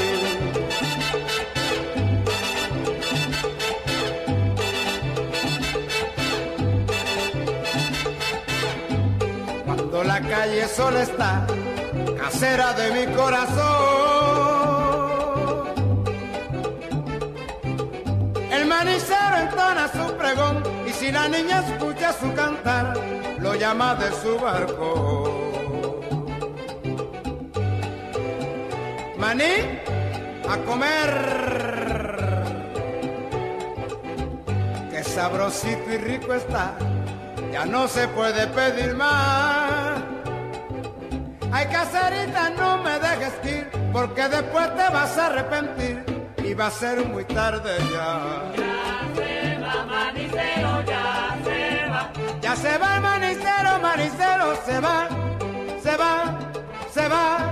Cuando 9.64 10.04
la 10.04 10.20
calle 10.20 10.68
sola 10.68 11.02
está, 11.02 11.46
casera 12.18 12.72
de 12.72 13.06
mi 13.06 13.14
corazón. 13.14 14.42
El 18.50 18.66
manicero 18.66 19.36
entona 19.38 19.88
su 19.88 20.16
pregón 20.16 20.62
y 20.86 20.92
si 20.92 21.12
la 21.12 21.28
niña 21.28 21.60
escucha 21.60 22.12
su 22.12 22.32
cantar, 22.34 22.94
lo 23.38 23.54
llama 23.54 23.94
de 23.94 24.10
su 24.20 24.38
barco. 24.38 25.41
Maní 29.22 29.54
a 30.52 30.56
comer. 30.68 31.10
Qué 34.90 35.04
sabrosito 35.04 35.86
y 35.92 35.98
rico 35.98 36.34
está, 36.34 36.74
ya 37.52 37.64
no 37.64 37.86
se 37.86 38.08
puede 38.08 38.48
pedir 38.48 38.94
más. 38.94 40.02
Ay, 41.52 41.66
caserita, 41.66 42.50
no 42.50 42.78
me 42.84 42.94
dejes 43.06 43.34
ir, 43.44 43.70
porque 43.92 44.22
después 44.28 44.66
te 44.78 44.86
vas 44.96 45.16
a 45.18 45.26
arrepentir 45.26 45.96
y 46.38 46.54
va 46.54 46.66
a 46.66 46.70
ser 46.70 47.06
muy 47.06 47.24
tarde 47.24 47.72
ya. 47.94 48.08
Ya 48.56 48.76
se 49.14 49.58
va, 49.62 49.74
manicero, 49.94 50.72
ya 50.92 51.06
se 51.46 51.60
va. 51.92 52.02
Ya 52.40 52.56
se 52.56 52.78
va 52.78 52.96
el 52.96 53.02
manicero, 53.02 53.70
manicero, 53.88 54.46
se 54.66 54.80
va, 54.80 55.08
se 55.84 55.96
va, 55.96 56.38
se 56.92 57.08
va. 57.08 57.51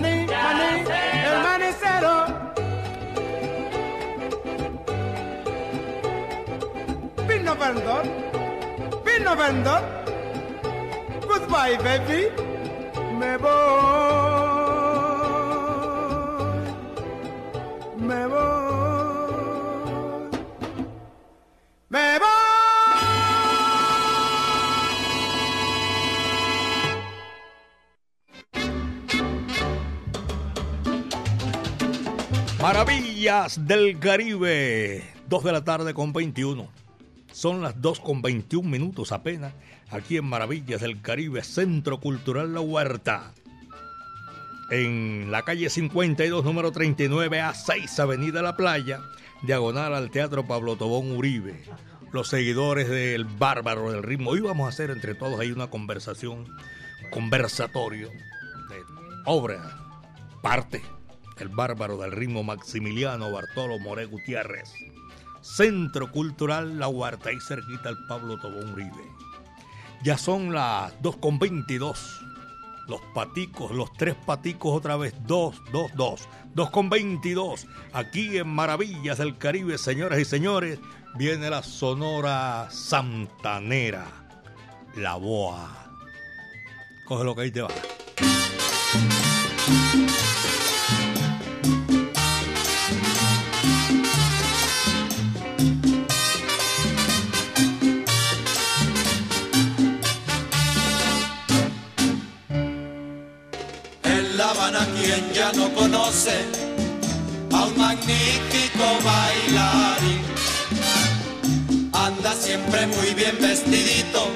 Maní, 0.00 0.26
maní, 0.26 0.84
el 1.24 1.38
manicero. 1.42 2.14
Vino 7.26 7.54
vendor, 7.56 8.02
vino 9.04 9.36
vendor. 9.36 9.82
Goodbye, 11.26 11.76
baby. 11.84 12.30
Me 13.18 13.36
voy, 13.36 13.48
me 17.98 18.26
voy, 18.26 18.38
me 21.90 22.18
voy. 22.18 22.27
Maravillas 32.60 33.68
del 33.68 34.00
Caribe. 34.00 35.04
2 35.28 35.44
de 35.44 35.52
la 35.52 35.62
tarde 35.62 35.94
con 35.94 36.12
21. 36.12 36.68
Son 37.30 37.62
las 37.62 37.80
2 37.80 38.00
con 38.00 38.20
21 38.20 38.68
minutos 38.68 39.12
apenas. 39.12 39.54
Aquí 39.90 40.16
en 40.16 40.24
Maravillas 40.24 40.80
del 40.80 41.00
Caribe, 41.00 41.44
Centro 41.44 42.00
Cultural 42.00 42.52
La 42.52 42.60
Huerta. 42.60 43.32
En 44.72 45.30
la 45.30 45.44
calle 45.44 45.70
52, 45.70 46.44
número 46.44 46.72
39 46.72 47.40
a 47.40 47.54
6, 47.54 48.00
Avenida 48.00 48.42
La 48.42 48.56
Playa, 48.56 49.02
diagonal 49.42 49.94
al 49.94 50.10
Teatro 50.10 50.44
Pablo 50.44 50.74
Tobón 50.74 51.12
Uribe. 51.12 51.62
Los 52.10 52.28
seguidores 52.28 52.88
del 52.88 53.24
Bárbaro 53.24 53.92
del 53.92 54.02
Ritmo. 54.02 54.30
Hoy 54.30 54.40
vamos 54.40 54.66
a 54.66 54.70
hacer 54.70 54.90
entre 54.90 55.14
todos 55.14 55.38
ahí 55.38 55.52
una 55.52 55.68
conversación, 55.68 56.44
conversatorio 57.12 58.08
de 58.08 58.82
obra, 59.26 59.62
parte 60.42 60.82
el 61.40 61.48
bárbaro 61.48 61.96
del 61.96 62.12
ritmo 62.12 62.42
Maximiliano 62.42 63.30
Bartolo 63.30 63.78
More 63.78 64.06
Gutiérrez. 64.06 64.72
Centro 65.40 66.10
Cultural 66.10 66.78
La 66.78 66.88
Huerta, 66.88 67.30
ahí 67.30 67.38
cerquita 67.40 67.88
al 67.88 68.06
Pablo 68.06 68.38
Tobón 68.38 68.72
Uribe. 68.72 69.04
Ya 70.02 70.16
son 70.18 70.52
las 70.52 70.92
2.22. 71.02 71.96
los 72.88 73.00
paticos, 73.14 73.70
los 73.72 73.92
tres 73.92 74.14
paticos 74.14 74.74
otra 74.74 74.96
vez, 74.96 75.14
dos, 75.26 75.60
dos, 75.72 75.90
dos, 75.94 76.28
dos 76.54 76.70
con 76.70 76.88
veintidós. 76.88 77.66
Aquí 77.92 78.38
en 78.38 78.48
Maravillas 78.48 79.18
del 79.18 79.36
Caribe, 79.36 79.76
señoras 79.76 80.18
y 80.18 80.24
señores, 80.24 80.78
viene 81.16 81.50
la 81.50 81.62
Sonora 81.62 82.68
Santanera, 82.70 84.06
la 84.96 85.16
Boa. 85.16 85.68
Coge 87.06 87.24
lo 87.24 87.34
que 87.34 87.42
ahí 87.42 87.50
te 87.50 87.62
va. 87.62 87.68
Magnífico 108.08 108.86
bailarín. 109.04 110.22
Anda 111.92 112.32
siempre 112.34 112.86
muy 112.86 113.14
bien 113.14 113.36
vestidito, 113.40 114.28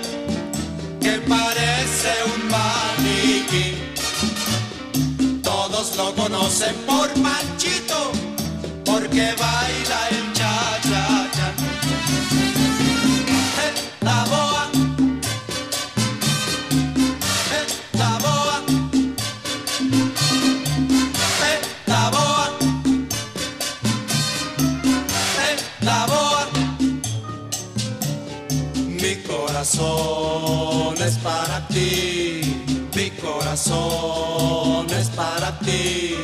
que 1.00 1.18
parece 1.28 2.12
un 2.34 2.48
maniquí. 2.48 3.74
Todos 5.42 5.96
lo 5.96 6.14
conocen 6.14 6.74
por 6.86 7.08
Manchito, 7.18 8.12
porque 8.84 9.34
baila 9.38 10.08
el 10.10 10.21
corazón 29.62 30.94
es 31.00 31.18
para 31.18 31.68
ti, 31.68 32.64
mi 32.96 33.10
corazón 33.10 34.90
es 34.90 35.08
para 35.10 35.56
ti, 35.60 36.16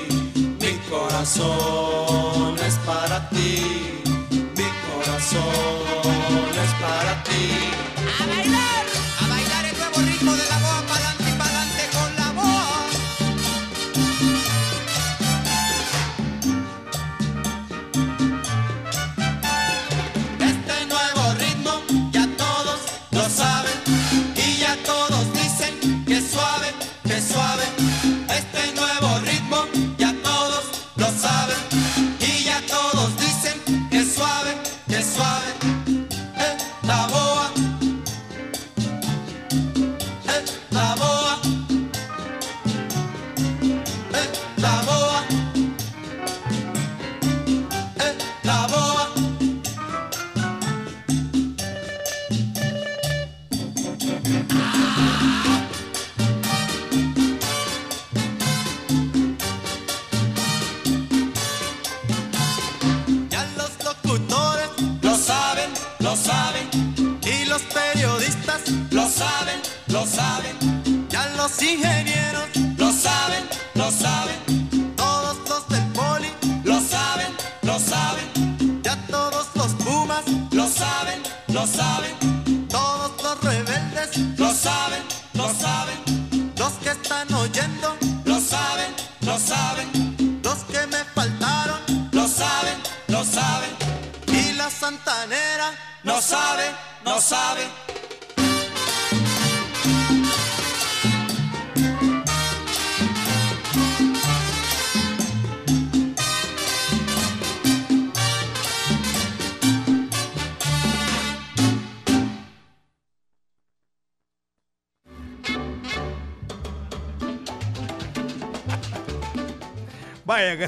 mi 0.60 0.72
corazón 0.90 2.58
es 2.66 2.74
para 2.84 3.30
ti, 3.30 4.02
mi 4.56 4.68
corazón 4.90 5.44
es 6.64 6.72
para 6.82 7.22
ti. 7.22 8.47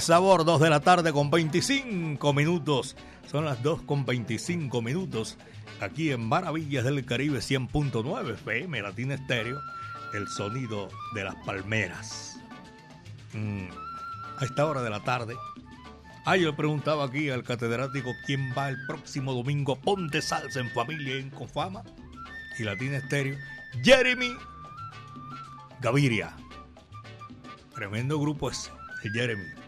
Sabor, 0.00 0.44
2 0.44 0.60
de 0.60 0.70
la 0.70 0.80
tarde 0.80 1.12
con 1.12 1.30
25 1.30 2.32
minutos. 2.32 2.96
Son 3.30 3.44
las 3.44 3.62
2 3.62 3.82
con 3.82 4.04
25 4.04 4.82
minutos. 4.82 5.36
Aquí 5.80 6.10
en 6.10 6.26
Maravillas 6.26 6.84
del 6.84 7.04
Caribe 7.04 7.38
100.9 7.38 8.34
FM 8.34 8.82
Latina 8.82 9.14
Estéreo. 9.14 9.60
El 10.14 10.26
sonido 10.28 10.88
de 11.14 11.24
las 11.24 11.34
palmeras. 11.46 12.40
Mm, 13.32 13.68
a 14.38 14.44
esta 14.44 14.66
hora 14.66 14.82
de 14.82 14.90
la 14.90 15.00
tarde. 15.04 15.36
Ah, 16.24 16.36
yo 16.36 16.50
le 16.50 16.56
preguntaba 16.56 17.04
aquí 17.04 17.30
al 17.30 17.44
catedrático 17.44 18.10
quién 18.26 18.52
va 18.56 18.68
el 18.68 18.76
próximo 18.86 19.32
domingo. 19.32 19.76
Ponte 19.76 20.22
salsa 20.22 20.60
en 20.60 20.70
familia 20.70 21.16
en 21.16 21.30
Confama. 21.30 21.84
Y 22.58 22.64
Latina 22.64 22.96
Estéreo. 22.96 23.36
Jeremy 23.82 24.34
Gaviria. 25.80 26.36
Tremendo 27.74 28.18
grupo 28.18 28.50
ese, 28.50 28.70
el 29.04 29.12
Jeremy. 29.12 29.59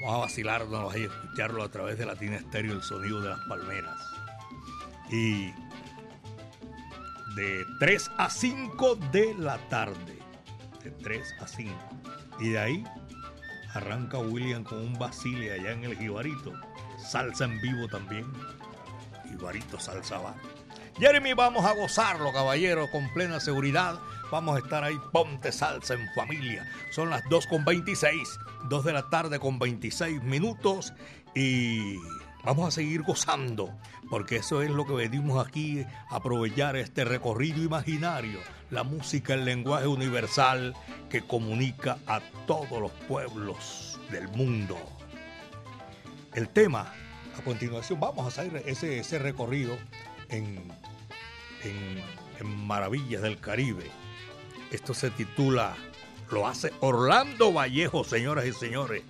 Vamos 0.00 0.14
a 0.14 0.18
vacilarnos 0.18 0.94
ahí, 0.94 1.04
escucharlo 1.04 1.62
a 1.62 1.68
través 1.68 1.98
de 1.98 2.06
Latina 2.06 2.36
Estéreo, 2.36 2.72
el 2.72 2.82
sonido 2.82 3.20
de 3.20 3.28
las 3.28 3.40
palmeras. 3.40 4.00
Y 5.10 5.52
de 7.36 7.64
3 7.78 8.10
a 8.16 8.30
5 8.30 8.96
de 9.12 9.34
la 9.34 9.58
tarde. 9.68 10.18
De 10.82 10.90
3 10.90 11.34
a 11.40 11.46
5. 11.46 11.72
Y 12.40 12.50
de 12.50 12.58
ahí 12.58 12.84
arranca 13.74 14.18
William 14.18 14.64
con 14.64 14.78
un 14.78 14.98
Basile 14.98 15.52
allá 15.52 15.72
en 15.72 15.84
el 15.84 15.98
Jibarito. 15.98 16.52
Salsa 16.98 17.44
en 17.44 17.60
vivo 17.60 17.86
también. 17.88 18.24
Jibarito 19.28 19.78
Salsa 19.78 20.18
Bar. 20.18 20.34
Jeremy, 20.98 21.34
vamos 21.34 21.64
a 21.66 21.72
gozarlo, 21.72 22.32
caballero, 22.32 22.90
con 22.90 23.12
plena 23.12 23.38
seguridad. 23.38 23.98
Vamos 24.30 24.54
a 24.54 24.58
estar 24.60 24.84
ahí, 24.84 24.96
ponte 25.10 25.50
salsa 25.50 25.94
en 25.94 26.08
familia. 26.14 26.64
Son 26.92 27.10
las 27.10 27.22
2 27.28 27.48
con 27.48 27.64
26, 27.64 28.38
2 28.68 28.84
de 28.84 28.92
la 28.92 29.10
tarde 29.10 29.40
con 29.40 29.58
26 29.58 30.22
minutos. 30.22 30.92
Y 31.34 31.96
vamos 32.44 32.68
a 32.68 32.70
seguir 32.70 33.02
gozando, 33.02 33.76
porque 34.08 34.36
eso 34.36 34.62
es 34.62 34.70
lo 34.70 34.86
que 34.86 34.92
venimos 34.92 35.44
aquí, 35.44 35.84
aprovechar 36.10 36.76
este 36.76 37.04
recorrido 37.04 37.60
imaginario. 37.60 38.38
La 38.70 38.84
música, 38.84 39.34
el 39.34 39.44
lenguaje 39.44 39.88
universal 39.88 40.74
que 41.08 41.22
comunica 41.22 41.98
a 42.06 42.20
todos 42.46 42.80
los 42.80 42.92
pueblos 43.08 43.98
del 44.12 44.28
mundo. 44.28 44.78
El 46.34 46.48
tema, 46.48 46.92
a 47.36 47.42
continuación, 47.42 47.98
vamos 47.98 48.24
a 48.24 48.28
hacer 48.28 48.62
ese, 48.64 49.00
ese 49.00 49.18
recorrido 49.18 49.76
en, 50.28 50.62
en, 51.64 52.00
en 52.38 52.66
Maravillas 52.66 53.22
del 53.22 53.40
Caribe. 53.40 53.90
Esto 54.70 54.94
se 54.94 55.10
titula, 55.10 55.74
lo 56.30 56.46
hace 56.46 56.72
Orlando 56.78 57.52
Vallejo, 57.52 58.04
señoras 58.04 58.46
y 58.46 58.52
señores. 58.52 59.02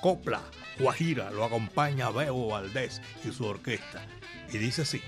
Copla, 0.00 0.40
Guajira, 0.80 1.30
lo 1.30 1.44
acompaña 1.44 2.10
Bebo 2.10 2.48
Valdés 2.48 3.00
y 3.24 3.30
su 3.30 3.44
orquesta. 3.46 4.04
Y 4.52 4.58
dice 4.58 4.82
así. 4.82 5.00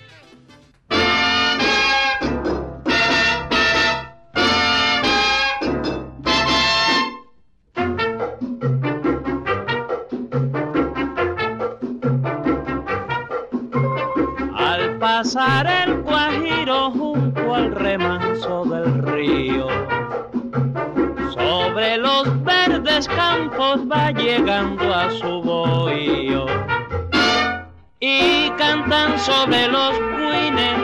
Al 14.55 14.99
pasar 14.99 15.67
el 15.67 16.03
Guajiro 16.03 16.88
Sobre 21.79 21.99
los 21.99 22.43
verdes 22.43 23.07
campos 23.07 23.83
va 23.89 24.11
llegando 24.11 24.93
a 24.93 25.13
su 25.13 25.41
bohío. 25.41 26.47
Y 28.01 28.51
cantan 28.59 29.17
sobre 29.21 29.69
los 29.69 29.93
cuines, 29.97 30.75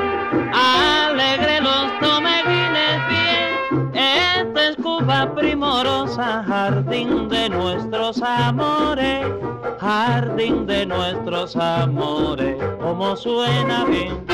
alegre 0.52 1.60
los 1.62 1.98
tomeguines 1.98 3.00
bien. 3.08 3.90
Esta 3.92 4.68
es 4.68 4.76
Cuba 4.76 5.34
primorosa, 5.34 6.44
jardín 6.46 7.28
de 7.28 7.48
nuestros 7.48 8.22
amores, 8.22 9.26
jardín 9.80 10.64
de 10.64 10.86
nuestros 10.86 11.56
amores, 11.56 12.56
como 12.80 13.16
suena 13.16 13.84
bien. 13.84 14.24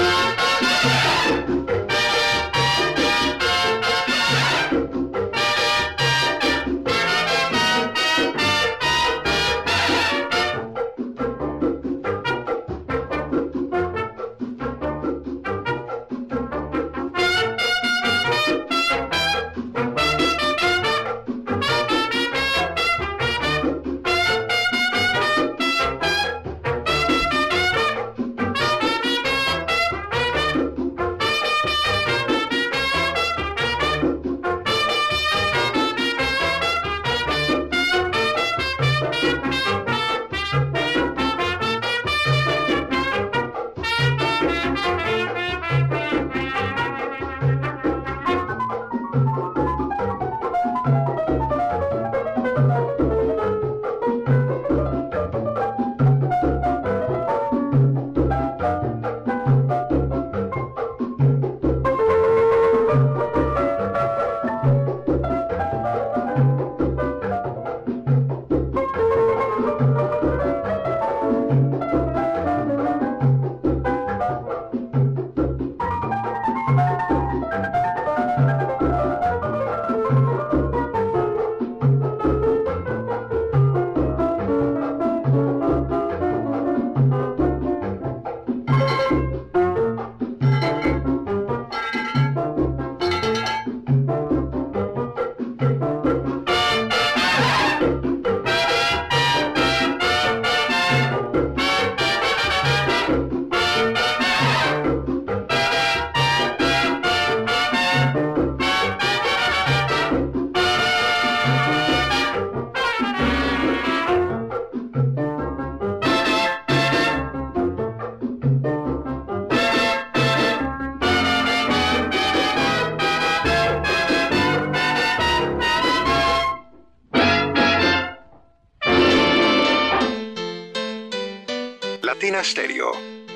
Stereo, 132.51 132.91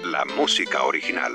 la 0.07 0.25
música 0.25 0.83
original. 0.83 1.33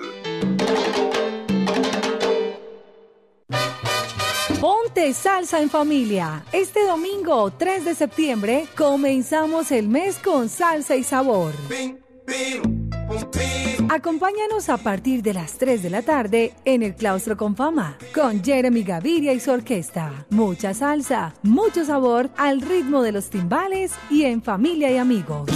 Ponte 4.59 5.13
salsa 5.13 5.61
en 5.61 5.69
familia. 5.69 6.43
Este 6.51 6.85
domingo 6.85 7.53
3 7.57 7.85
de 7.85 7.95
septiembre 7.95 8.65
comenzamos 8.77 9.71
el 9.71 9.87
mes 9.87 10.17
con 10.17 10.49
salsa 10.49 10.97
y 10.97 11.05
sabor. 11.05 11.53
Acompáñanos 13.87 14.67
a 14.67 14.75
partir 14.75 15.21
de 15.21 15.35
las 15.35 15.57
3 15.57 15.81
de 15.81 15.89
la 15.89 16.01
tarde 16.01 16.53
en 16.65 16.83
el 16.83 16.95
Claustro 16.95 17.37
con 17.37 17.55
Fama 17.55 17.97
con 18.13 18.43
Jeremy 18.43 18.83
Gaviria 18.83 19.31
y 19.31 19.39
su 19.39 19.51
orquesta. 19.51 20.25
Mucha 20.31 20.73
salsa, 20.73 21.33
mucho 21.43 21.85
sabor 21.85 22.29
al 22.35 22.59
ritmo 22.59 23.01
de 23.03 23.13
los 23.13 23.29
timbales 23.29 23.93
y 24.09 24.25
en 24.25 24.43
familia 24.43 24.91
y 24.91 24.97
amigos. 24.97 25.49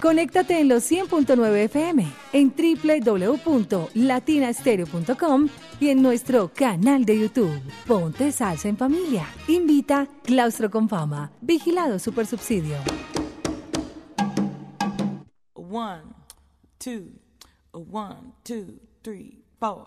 Conéctate 0.00 0.60
en 0.60 0.68
los 0.68 0.88
100.9 0.90 1.64
FM, 1.64 2.06
en 2.32 2.54
www.latinastereo.com 2.56 5.48
y 5.80 5.88
en 5.88 6.02
nuestro 6.02 6.52
canal 6.54 7.04
de 7.04 7.18
YouTube. 7.20 7.60
Ponte 7.86 8.30
salsa 8.30 8.68
en 8.68 8.76
familia. 8.76 9.26
Invita 9.48 10.06
Claustro 10.22 10.70
con 10.70 10.88
Fama. 10.88 11.32
Vigilado 11.40 11.98
Super 11.98 12.26
Subsidio. 12.26 12.76
One, 15.54 16.04
two, 16.78 17.18
one, 17.72 18.34
two, 18.44 18.78
three, 19.02 19.42
four. 19.58 19.82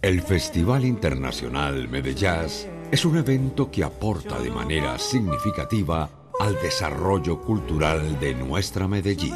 El 0.00 0.22
Festival 0.22 0.84
Internacional 0.84 1.88
Medellín 1.88 2.46
es 2.92 3.04
un 3.04 3.16
evento 3.16 3.68
que 3.68 3.82
aporta 3.82 4.38
de 4.38 4.48
manera 4.48 4.96
significativa 4.96 6.08
al 6.38 6.54
desarrollo 6.62 7.40
cultural 7.40 8.20
de 8.20 8.32
nuestra 8.32 8.86
Medellín. 8.86 9.34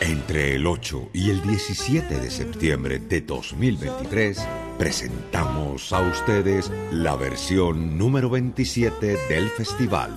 Entre 0.00 0.56
el 0.56 0.66
8 0.66 1.10
y 1.14 1.30
el 1.30 1.42
17 1.42 2.18
de 2.18 2.28
septiembre 2.28 2.98
de 2.98 3.20
2023 3.20 4.44
presentamos 4.78 5.92
a 5.92 6.00
ustedes 6.00 6.68
la 6.90 7.14
versión 7.14 7.96
número 7.96 8.30
27 8.30 9.16
del 9.28 9.48
festival. 9.48 10.16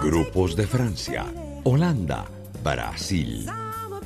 Grupos 0.00 0.54
de 0.54 0.66
Francia, 0.68 1.26
Holanda, 1.64 2.24
Brasil, 2.62 3.50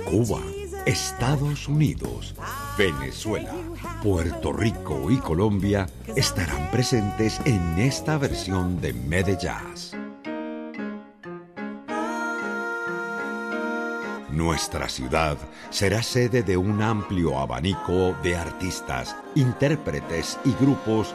Cuba, 0.04 0.40
Estados 0.86 1.66
Unidos, 1.66 2.34
Venezuela, 2.76 3.54
Puerto 4.02 4.52
Rico 4.52 5.10
y 5.10 5.16
Colombia 5.16 5.86
estarán 6.14 6.70
presentes 6.70 7.40
en 7.46 7.78
esta 7.78 8.18
versión 8.18 8.78
de 8.82 8.92
Medellín. 8.92 10.04
Nuestra 14.30 14.90
ciudad 14.90 15.38
será 15.70 16.02
sede 16.02 16.42
de 16.42 16.58
un 16.58 16.82
amplio 16.82 17.38
abanico 17.38 18.14
de 18.22 18.36
artistas, 18.36 19.16
intérpretes 19.36 20.38
y 20.44 20.52
grupos 20.62 21.14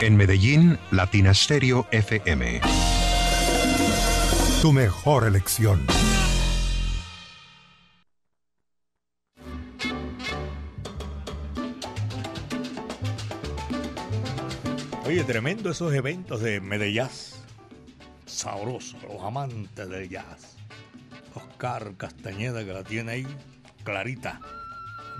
En 0.00 0.16
Medellín, 0.16 0.78
Latina 0.90 1.32
Stereo 1.32 1.86
FM. 1.90 2.60
Tu 4.60 4.72
mejor 4.72 5.24
elección. 5.24 5.86
Oye, 15.06 15.22
tremendo 15.24 15.70
esos 15.70 15.94
eventos 15.94 16.40
de 16.40 16.60
Medellín. 16.60 17.08
Sabroso, 18.26 18.96
los 19.08 19.22
amantes 19.22 19.88
del 19.88 20.08
jazz. 20.08 20.56
Oscar 21.34 21.94
Castañeda 21.96 22.64
que 22.64 22.72
la 22.72 22.82
tiene 22.82 23.12
ahí 23.12 23.26
clarita, 23.84 24.40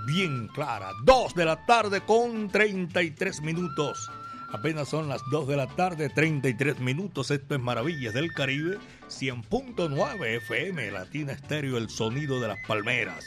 bien 0.05 0.47
clara. 0.49 0.91
Dos 1.05 1.33
de 1.33 1.45
la 1.45 1.65
tarde 1.65 2.01
con 2.01 2.49
33 2.49 3.41
minutos. 3.41 4.09
Apenas 4.55 4.87
son 4.87 5.09
las 5.09 5.21
2 5.31 5.49
de 5.49 5.57
la 5.57 5.67
tarde, 5.67 6.07
33 6.07 6.79
minutos. 6.79 7.29
Esto 7.29 7.55
es 7.55 7.61
Maravillas 7.61 8.13
del 8.13 8.31
Caribe, 8.31 8.77
100.9 9.09 10.37
FM, 10.37 10.91
Latina 10.91 11.33
Estéreo, 11.33 11.77
el 11.77 11.89
sonido 11.89 12.39
de 12.39 12.47
las 12.47 12.57
palmeras. 12.65 13.25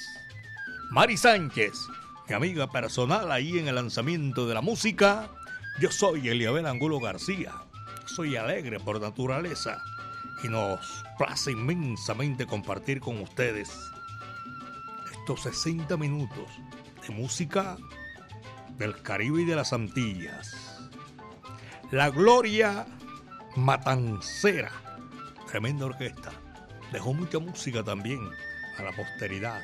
Mari 0.90 1.18
Sánchez, 1.18 1.74
mi 2.26 2.34
amiga 2.34 2.70
personal 2.70 3.30
ahí 3.30 3.58
en 3.58 3.68
el 3.68 3.74
lanzamiento 3.74 4.48
de 4.48 4.54
la 4.54 4.62
música. 4.62 5.28
Yo 5.78 5.92
soy 5.92 6.30
Eliabel 6.30 6.64
Angulo 6.64 6.98
García. 6.98 7.52
Soy 8.06 8.36
alegre 8.36 8.80
por 8.80 8.98
naturaleza 8.98 9.82
y 10.42 10.48
nos 10.48 11.04
place 11.18 11.52
inmensamente 11.52 12.46
compartir 12.46 13.00
con 13.00 13.20
ustedes 13.20 13.68
estos 15.12 15.42
60 15.42 15.94
minutos 15.98 16.48
de 17.06 17.14
música 17.14 17.76
del 18.78 19.02
Caribe 19.02 19.42
y 19.42 19.44
de 19.44 19.56
las 19.56 19.74
Antillas. 19.74 20.67
La 21.90 22.10
Gloria 22.10 22.86
Matancera, 23.56 24.70
tremenda 25.50 25.86
orquesta, 25.86 26.32
dejó 26.92 27.14
mucha 27.14 27.38
música 27.38 27.82
también 27.82 28.20
a 28.78 28.82
la 28.82 28.92
posteridad. 28.92 29.62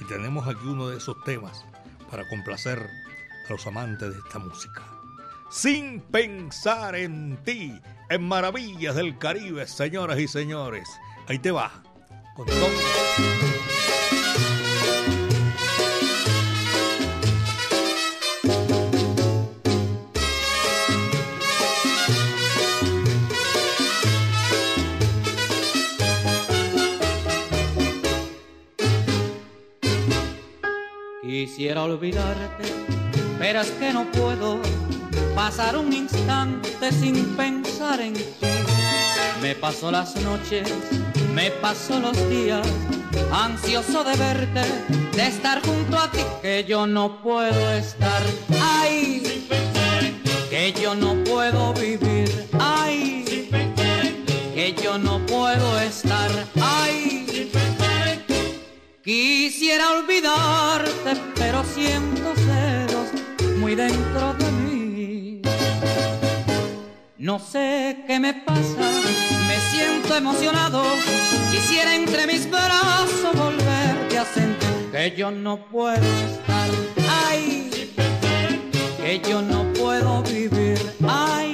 Y 0.00 0.04
tenemos 0.04 0.46
aquí 0.46 0.64
uno 0.64 0.88
de 0.88 0.98
esos 0.98 1.16
temas 1.24 1.64
para 2.08 2.28
complacer 2.28 2.78
a 2.78 3.52
los 3.52 3.66
amantes 3.66 4.12
de 4.12 4.18
esta 4.20 4.38
música. 4.38 4.82
Sin 5.50 6.00
pensar 6.00 6.94
en 6.94 7.36
ti, 7.42 7.76
en 8.08 8.28
Maravillas 8.28 8.94
del 8.94 9.18
Caribe, 9.18 9.66
señoras 9.66 10.20
y 10.20 10.28
señores. 10.28 10.88
Ahí 11.26 11.40
te 11.40 11.50
va. 11.50 11.72
Olvidarte, 31.82 32.62
pero 33.40 33.60
es 33.60 33.70
que 33.72 33.92
no 33.92 34.08
puedo 34.12 34.60
pasar 35.34 35.76
un 35.76 35.92
instante 35.92 36.92
sin 36.92 37.34
pensar 37.36 38.00
en 38.00 38.14
ti. 38.14 38.24
Me 39.42 39.56
paso 39.56 39.90
las 39.90 40.14
noches, 40.22 40.72
me 41.34 41.50
paso 41.50 41.98
los 41.98 42.16
días, 42.30 42.64
ansioso 43.32 44.04
de 44.04 44.14
verte, 44.14 44.62
de 45.16 45.26
estar 45.26 45.60
junto 45.66 45.98
a 45.98 46.08
ti, 46.08 46.20
que 46.40 46.62
yo 46.62 46.86
no 46.86 47.20
puedo 47.20 47.72
estar 47.72 48.22
ahí, 48.62 49.48
que 50.50 50.72
yo 50.80 50.94
no 50.94 51.16
puedo 51.24 51.74
vivir 51.74 52.48
ahí, 52.60 53.50
que 54.54 54.76
yo 54.80 54.98
no 54.98 55.18
puedo 55.26 55.80
estar 55.80 56.30
ahí. 56.60 57.50
Quisiera 59.02 59.98
olvidarte, 59.98 61.20
pero 61.34 61.64
siento 61.64 62.34
celos 62.36 63.08
muy 63.58 63.74
dentro 63.74 64.32
de 64.34 64.50
mí. 64.52 65.42
No 67.18 67.40
sé 67.40 68.04
qué 68.06 68.20
me 68.20 68.32
pasa, 68.32 68.92
me 69.48 69.58
siento 69.72 70.14
emocionado. 70.14 70.84
Quisiera 71.50 71.96
entre 71.96 72.28
mis 72.28 72.48
brazos 72.48 73.34
volverte 73.34 74.18
a 74.18 74.24
sentir 74.24 74.92
que 74.92 75.16
yo 75.16 75.32
no 75.32 75.66
puedo 75.66 75.96
estar 75.96 76.70
ahí, 77.26 77.70
que 78.98 79.20
yo 79.28 79.42
no 79.42 79.64
puedo 79.72 80.22
vivir 80.22 80.78
ahí, 81.08 81.51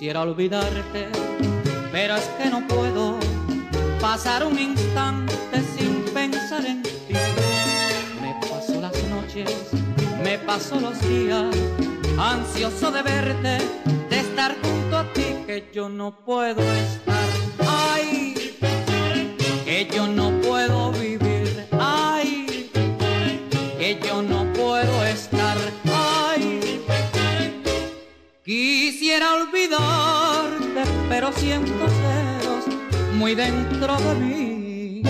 Quisiera 0.00 0.22
olvidarte, 0.22 1.10
pero 1.92 2.16
es 2.16 2.24
que 2.38 2.48
no 2.48 2.66
puedo 2.66 3.18
pasar 4.00 4.46
un 4.46 4.58
instante 4.58 5.62
sin 5.76 6.06
pensar 6.14 6.64
en 6.64 6.82
ti. 6.82 7.12
Me 8.22 8.34
paso 8.48 8.80
las 8.80 8.96
noches, 9.10 9.68
me 10.24 10.38
paso 10.38 10.80
los 10.80 10.98
días, 11.06 11.54
ansioso 12.18 12.90
de 12.90 13.02
verte, 13.02 13.58
de 14.08 14.20
estar 14.20 14.56
junto 14.62 14.96
a 14.96 15.12
ti, 15.12 15.36
que 15.46 15.68
yo 15.70 15.90
no 15.90 16.16
puedo 16.24 16.62
estar 16.62 17.28
ahí, 17.68 18.56
que 19.66 19.86
yo 19.94 20.06
no 20.06 20.30
puedo 20.40 20.92
vivir 20.92 21.66
ahí, 21.78 22.70
que 23.78 24.00
yo 24.02 24.22
no 24.22 24.39
Quisiera 29.10 29.34
olvidarte, 29.34 30.84
pero 31.08 31.32
siento 31.32 31.84
celos 31.88 32.64
muy 33.14 33.34
dentro 33.34 33.96
de 33.96 34.14
mí. 34.14 35.02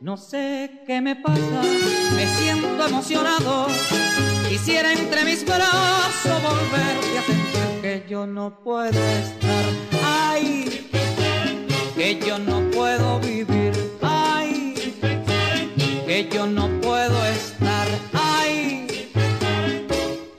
No 0.00 0.16
sé 0.16 0.70
qué 0.86 1.02
me 1.02 1.16
pasa, 1.16 1.60
me 2.16 2.26
siento 2.38 2.86
emocionado. 2.86 3.66
Quisiera 4.48 4.94
entre 4.94 5.26
mis 5.26 5.44
brazos 5.44 6.42
volverte 6.42 7.18
a 7.18 7.22
sentir 7.24 7.82
que 7.82 8.06
yo 8.08 8.26
no 8.26 8.58
puedo 8.58 8.88
estar 8.88 9.64
ahí, 10.02 10.88
que 11.94 12.18
yo 12.26 12.38
no 12.38 12.70
puedo 12.70 13.20
vivir 13.20 13.74
ahí, 14.00 14.72
que 16.06 16.30
yo 16.32 16.46
no 16.46 16.68
puedo 16.80 17.22
estar 17.26 17.86
ahí 18.14 18.86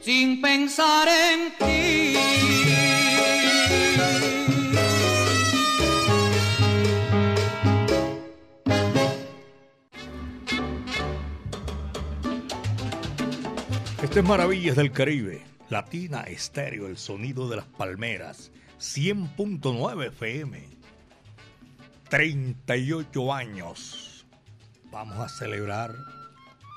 sin 0.01 0.41
pensar 0.41 1.07
en 1.07 1.64
Este 14.16 14.24
es 14.24 14.30
Maravillas 14.30 14.78
del 14.78 14.93
Caribe, 14.93 15.43
Latina 15.70 16.22
Estéreo, 16.22 16.88
el 16.88 16.95
sonido 16.95 17.49
de 17.49 17.57
las 17.57 17.66
palmeras, 17.66 18.49
100.9 18.80 20.07
FM, 20.07 20.70
38 22.07 23.34
años. 23.34 24.26
Vamos 24.89 25.20
a 25.20 25.28
celebrar, 25.28 25.93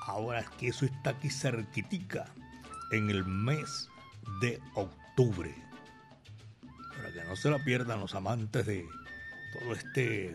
ahora 0.05 0.45
que 0.59 0.66
eso 0.66 0.84
está 0.84 1.11
aquí 1.11 1.30
cerquitica, 1.30 2.24
en 2.91 3.09
el 3.09 3.24
mes 3.24 3.89
de 4.41 4.61
octubre. 4.74 5.55
Para 6.97 7.12
que 7.12 7.22
no 7.22 7.36
se 7.36 7.51
la 7.51 7.62
pierdan 7.62 8.01
los 8.01 8.16
amantes 8.16 8.66
de 8.66 8.84
todo 9.53 9.74
este 9.74 10.34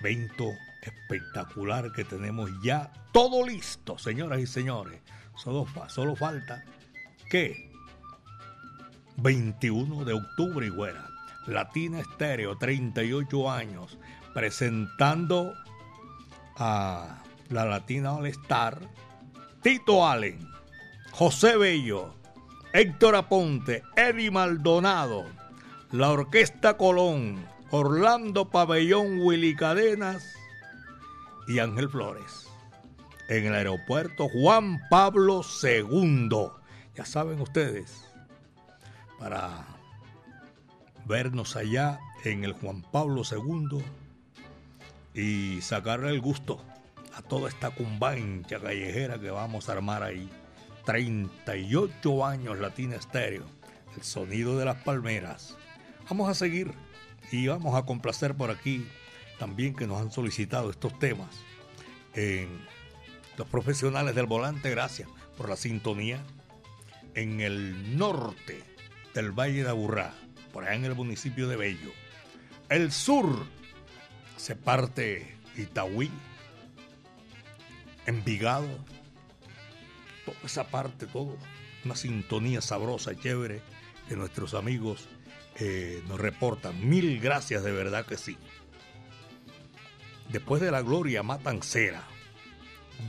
evento 0.00 0.50
espectacular 0.82 1.92
que 1.92 2.02
tenemos 2.02 2.50
ya 2.60 2.92
todo 3.12 3.46
listo, 3.46 3.98
señoras 3.98 4.40
y 4.40 4.48
señores. 4.48 5.03
Solo, 5.36 6.16
falta 6.16 6.64
que 7.30 7.70
21 9.16 10.04
de 10.04 10.12
octubre, 10.12 10.68
güera. 10.70 11.08
Latina 11.46 12.00
Estéreo, 12.00 12.56
38 12.56 13.50
años, 13.50 13.98
presentando 14.32 15.52
a 16.56 17.22
la 17.50 17.64
Latina 17.66 18.14
All 18.14 18.26
Star, 18.26 18.80
Tito 19.62 20.06
Allen, 20.06 20.48
José 21.12 21.56
Bello, 21.56 22.14
Héctor 22.72 23.16
Aponte, 23.16 23.82
Eddie 23.94 24.30
Maldonado, 24.30 25.26
la 25.92 26.10
Orquesta 26.10 26.76
Colón, 26.76 27.46
Orlando 27.70 28.50
Pabellón 28.50 29.20
Willy 29.20 29.54
Cadenas 29.54 30.34
y 31.46 31.58
Ángel 31.58 31.88
Flores. 31.88 32.43
En 33.28 33.46
el 33.46 33.54
aeropuerto 33.54 34.28
Juan 34.28 34.80
Pablo 34.90 35.42
II. 35.62 36.28
Ya 36.94 37.04
saben 37.04 37.40
ustedes, 37.40 38.04
para 39.18 39.64
vernos 41.06 41.56
allá 41.56 41.98
en 42.24 42.44
el 42.44 42.52
Juan 42.52 42.82
Pablo 42.82 43.22
II 43.28 43.82
y 45.14 45.60
sacarle 45.62 46.10
el 46.10 46.20
gusto 46.20 46.62
a 47.14 47.22
toda 47.22 47.48
esta 47.48 47.70
cumbancha 47.70 48.60
callejera 48.60 49.18
que 49.18 49.30
vamos 49.30 49.68
a 49.68 49.72
armar 49.72 50.02
ahí. 50.02 50.28
38 50.84 52.26
años 52.26 52.58
Latina 52.58 52.96
Estéreo, 52.96 53.44
el 53.96 54.02
sonido 54.02 54.58
de 54.58 54.66
las 54.66 54.82
palmeras. 54.82 55.56
Vamos 56.08 56.28
a 56.28 56.34
seguir 56.34 56.72
y 57.32 57.46
vamos 57.46 57.74
a 57.74 57.86
complacer 57.86 58.34
por 58.34 58.50
aquí 58.50 58.86
también 59.38 59.74
que 59.74 59.86
nos 59.86 60.00
han 60.00 60.10
solicitado 60.10 60.70
estos 60.70 60.98
temas. 60.98 61.30
Los 63.36 63.48
profesionales 63.48 64.14
del 64.14 64.26
volante, 64.26 64.70
gracias 64.70 65.08
por 65.36 65.48
la 65.48 65.56
sintonía. 65.56 66.24
En 67.14 67.40
el 67.40 67.96
norte 67.96 68.62
del 69.14 69.30
Valle 69.30 69.62
de 69.62 69.68
Aburrá, 69.68 70.12
por 70.52 70.64
allá 70.64 70.74
en 70.74 70.84
el 70.84 70.94
municipio 70.94 71.46
de 71.48 71.56
Bello. 71.56 71.92
El 72.68 72.90
sur 72.90 73.46
se 74.36 74.56
parte 74.56 75.36
Itaúí, 75.56 76.10
Envigado, 78.06 78.68
esa 80.44 80.64
parte, 80.64 81.06
todo, 81.06 81.38
una 81.84 81.96
sintonía 81.96 82.60
sabrosa, 82.60 83.18
chévere, 83.18 83.62
que 84.08 84.16
nuestros 84.16 84.52
amigos 84.52 85.08
eh, 85.56 86.02
nos 86.06 86.20
reportan. 86.20 86.86
Mil 86.86 87.18
gracias, 87.20 87.64
de 87.64 87.72
verdad 87.72 88.04
que 88.04 88.18
sí. 88.18 88.36
Después 90.28 90.60
de 90.60 90.70
la 90.70 90.82
gloria 90.82 91.22
matancera, 91.22 92.04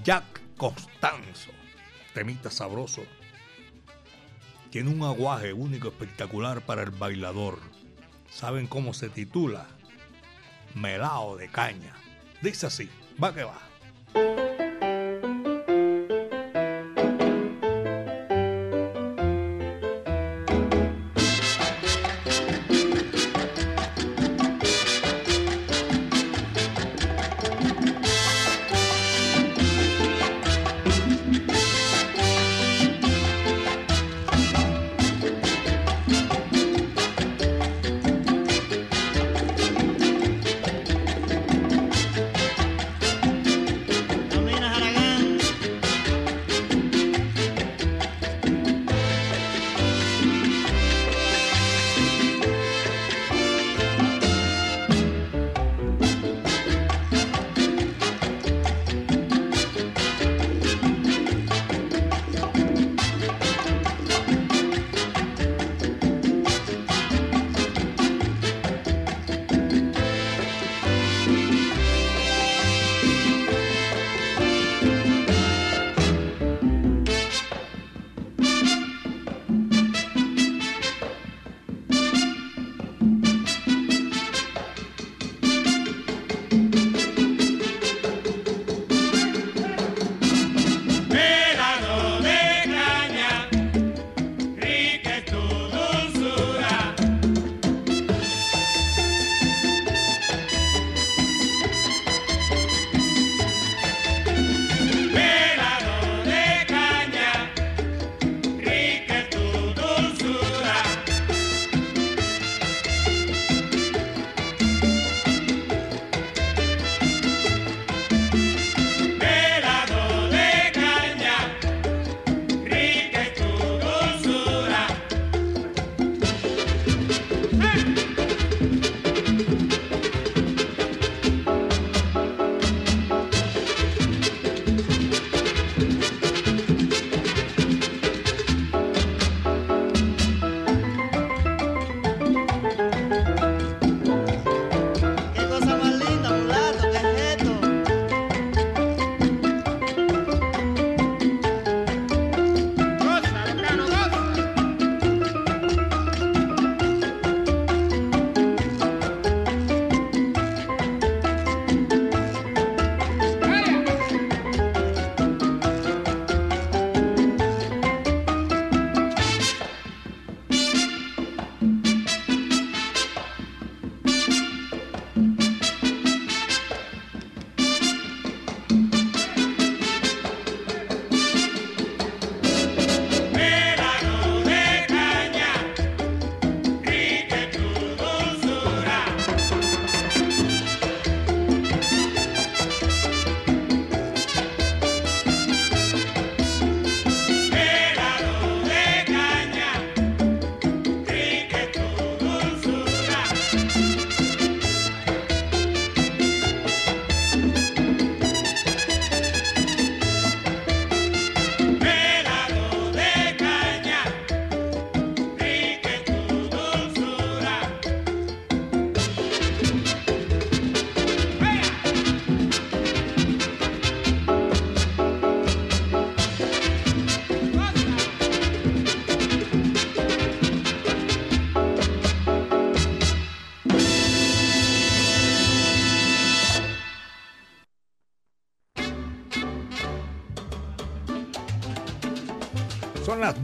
Jack 0.04 0.42
Constanzo, 0.58 1.52
temita 2.14 2.50
sabroso, 2.50 3.04
tiene 4.70 4.90
un 4.90 5.04
aguaje 5.04 5.54
único, 5.54 5.88
espectacular 5.88 6.62
para 6.62 6.84
el 6.84 6.92
bailador. 6.92 7.60
¿Saben 8.30 8.68
cómo 8.68 8.94
se 8.94 9.08
titula? 9.08 9.68
Melao 10.74 11.38
de 11.38 11.48
caña. 11.48 11.94
Dice 12.42 12.68
así, 12.68 12.90
va 13.24 13.34
que 13.34 13.46
va. 13.46 14.55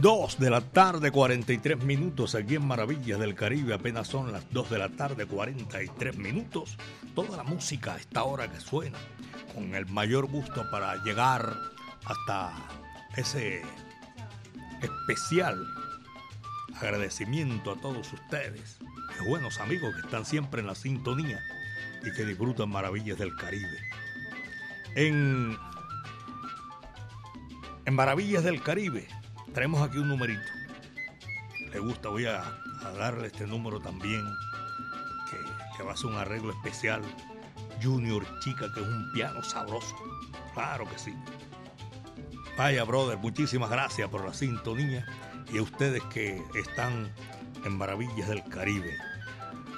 2 0.02 0.40
de 0.40 0.50
la 0.50 0.60
tarde, 0.60 1.12
43 1.12 1.84
minutos 1.84 2.34
aquí 2.34 2.56
en 2.56 2.66
Maravillas 2.66 3.20
del 3.20 3.36
Caribe. 3.36 3.72
Apenas 3.72 4.08
son 4.08 4.32
las 4.32 4.42
2 4.50 4.70
de 4.70 4.78
la 4.78 4.88
tarde, 4.88 5.26
43 5.26 6.16
minutos. 6.16 6.76
Toda 7.14 7.36
la 7.36 7.44
música 7.44 7.94
a 7.94 7.98
esta 7.98 8.24
hora 8.24 8.50
que 8.50 8.58
suena, 8.58 8.98
con 9.54 9.76
el 9.76 9.86
mayor 9.86 10.26
gusto 10.26 10.68
para 10.72 10.96
llegar 11.04 11.56
hasta 12.04 12.52
ese 13.16 13.62
especial 14.82 15.64
agradecimiento 16.80 17.70
a 17.70 17.80
todos 17.80 18.12
ustedes, 18.12 18.78
buenos 19.28 19.60
amigos 19.60 19.94
que 19.94 20.00
están 20.00 20.24
siempre 20.24 20.62
en 20.62 20.66
la 20.66 20.74
sintonía 20.74 21.38
y 22.04 22.10
que 22.10 22.24
disfrutan 22.24 22.70
Maravillas 22.70 23.20
del 23.20 23.36
Caribe. 23.36 23.78
En, 24.96 25.56
en 27.84 27.94
Maravillas 27.94 28.42
del 28.42 28.60
Caribe 28.64 29.06
Traemos 29.54 29.82
aquí 29.82 29.98
un 29.98 30.08
numerito. 30.08 30.50
Le 31.72 31.78
gusta, 31.78 32.08
voy 32.08 32.24
a, 32.24 32.42
darle 32.96 33.26
este 33.26 33.46
número 33.46 33.80
también, 33.80 34.24
que, 35.76 35.82
va 35.82 35.92
a 35.92 35.96
ser 35.96 36.06
un 36.06 36.16
arreglo 36.16 36.52
especial. 36.52 37.02
Junior 37.82 38.24
Chica, 38.40 38.72
que 38.72 38.80
es 38.80 38.86
un 38.86 39.12
piano 39.12 39.42
sabroso. 39.42 39.94
Claro 40.54 40.88
que 40.88 40.98
sí. 40.98 41.14
Vaya, 42.56 42.84
brother, 42.84 43.18
muchísimas 43.18 43.70
gracias 43.70 44.08
por 44.08 44.24
la 44.24 44.32
sintonía 44.32 45.04
y 45.52 45.58
a 45.58 45.62
ustedes 45.62 46.02
que 46.04 46.42
están 46.54 47.12
en 47.64 47.76
Maravillas 47.76 48.28
del 48.28 48.44
Caribe. 48.44 48.96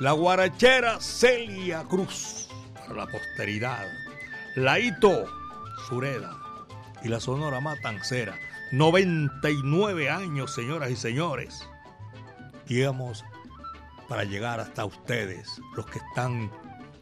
La 0.01 0.13
guarachera 0.13 1.01
Celia 1.01 1.85
Cruz, 1.85 2.49
para 2.75 2.95
la 2.95 3.07
posteridad. 3.07 3.87
Laito 4.57 5.27
Sureda 5.89 6.37
y 7.03 7.09
la 7.09 7.21
Sonora 7.21 7.61
Matancera. 7.61 8.39
99 8.73 10.11
años, 10.11 10.55
señoras 10.55 10.91
y 10.91 10.97
señores. 10.97 11.69
Llegamos 12.67 13.25
para 14.09 14.25
llegar 14.25 14.61
hasta 14.61 14.85
ustedes, 14.85 15.61
los 15.77 15.87
que 15.87 15.99
están 15.99 16.51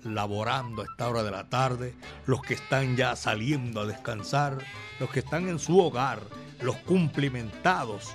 laborando 0.04 0.82
a 0.82 0.84
esta 0.84 1.08
hora 1.08 1.22
de 1.22 1.30
la 1.30 1.48
tarde, 1.48 1.94
los 2.26 2.42
que 2.42 2.54
están 2.54 2.96
ya 2.96 3.16
saliendo 3.16 3.80
a 3.80 3.86
descansar, 3.86 4.58
los 4.98 5.10
que 5.10 5.20
están 5.20 5.48
en 5.48 5.58
su 5.58 5.78
hogar, 5.78 6.20
los 6.60 6.76
cumplimentados. 6.78 8.14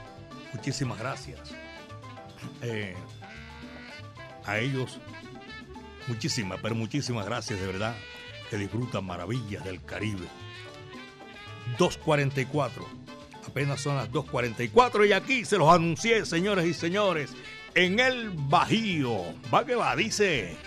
Muchísimas 0.53 0.99
gracias. 0.99 1.39
Eh, 2.61 2.95
a 4.45 4.59
ellos, 4.59 4.99
muchísimas, 6.07 6.59
pero 6.61 6.75
muchísimas 6.75 7.25
gracias 7.25 7.59
de 7.59 7.67
verdad, 7.67 7.95
que 8.49 8.57
disfrutan 8.57 9.05
maravillas 9.05 9.63
del 9.63 9.83
Caribe. 9.83 10.27
244 11.77 13.06
Apenas 13.47 13.79
son 13.79 13.95
las 13.95 14.11
2.44 14.11 15.07
y 15.07 15.13
aquí 15.13 15.45
se 15.45 15.57
los 15.57 15.69
anuncié, 15.69 16.25
señores 16.25 16.65
y 16.65 16.73
señores, 16.73 17.31
en 17.75 17.99
el 17.99 18.29
Bajío. 18.29 19.21
Va 19.53 19.65
que 19.65 19.75
va, 19.75 19.95
dice. 19.95 20.57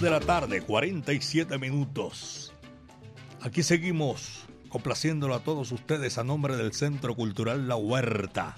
De 0.00 0.10
la 0.10 0.20
tarde, 0.20 0.60
47 0.60 1.58
minutos. 1.58 2.52
Aquí 3.40 3.64
seguimos 3.64 4.44
complaciéndolo 4.68 5.34
a 5.34 5.40
todos 5.40 5.72
ustedes 5.72 6.18
a 6.18 6.24
nombre 6.24 6.56
del 6.56 6.72
Centro 6.72 7.16
Cultural 7.16 7.66
La 7.66 7.74
Huerta. 7.74 8.56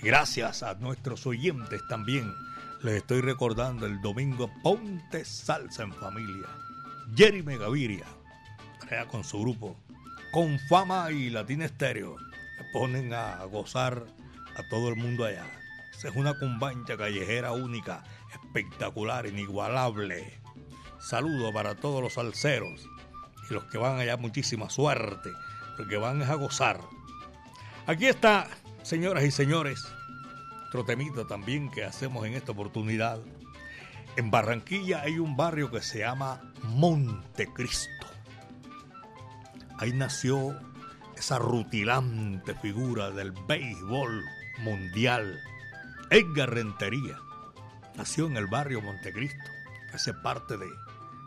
Gracias 0.00 0.62
a 0.62 0.74
nuestros 0.74 1.26
oyentes 1.26 1.80
también. 1.88 2.32
Les 2.82 2.96
estoy 2.96 3.20
recordando 3.20 3.86
el 3.86 4.00
domingo 4.00 4.48
Ponte 4.62 5.24
Salsa 5.24 5.82
en 5.82 5.92
Familia. 5.92 6.46
Jeremy 7.16 7.56
Gaviria, 7.56 8.06
crea 8.78 9.08
con 9.08 9.24
su 9.24 9.40
grupo, 9.40 9.76
con 10.30 10.58
fama 10.68 11.10
y 11.10 11.30
Latina 11.30 11.64
Estéreo. 11.64 12.16
ponen 12.72 13.12
a 13.12 13.42
gozar 13.44 14.06
a 14.56 14.68
todo 14.68 14.88
el 14.88 14.96
mundo 14.96 15.24
allá. 15.24 15.46
Esa 15.98 16.10
es 16.10 16.16
una 16.16 16.38
cumbancha 16.38 16.96
callejera 16.96 17.50
única, 17.50 18.04
espectacular, 18.48 19.26
inigualable. 19.26 20.40
Saludo 20.98 21.52
para 21.52 21.74
todos 21.74 22.02
los 22.02 22.14
salseros 22.14 22.88
y 23.48 23.54
los 23.54 23.64
que 23.64 23.78
van 23.78 23.98
allá, 23.98 24.16
muchísima 24.16 24.70
suerte, 24.70 25.30
porque 25.76 25.96
van 25.96 26.22
a 26.22 26.34
gozar. 26.34 26.80
Aquí 27.86 28.06
está, 28.06 28.48
señoras 28.82 29.24
y 29.24 29.30
señores, 29.30 29.86
otro 30.68 30.84
temita 30.84 31.26
también 31.26 31.70
que 31.70 31.84
hacemos 31.84 32.26
en 32.26 32.34
esta 32.34 32.52
oportunidad. 32.52 33.20
En 34.16 34.30
Barranquilla 34.30 35.02
hay 35.02 35.18
un 35.18 35.36
barrio 35.36 35.70
que 35.70 35.80
se 35.80 36.00
llama 36.00 36.52
Montecristo. 36.62 38.06
Ahí 39.78 39.92
nació 39.92 40.58
esa 41.16 41.38
rutilante 41.38 42.54
figura 42.56 43.10
del 43.10 43.32
béisbol 43.46 44.24
mundial, 44.58 45.38
Edgar 46.10 46.50
Rentería. 46.50 47.16
Nació 47.98 48.28
en 48.28 48.36
el 48.36 48.46
barrio 48.46 48.80
Montecristo, 48.80 49.50
que 49.90 49.96
hace 49.96 50.14
parte 50.14 50.56
de 50.56 50.68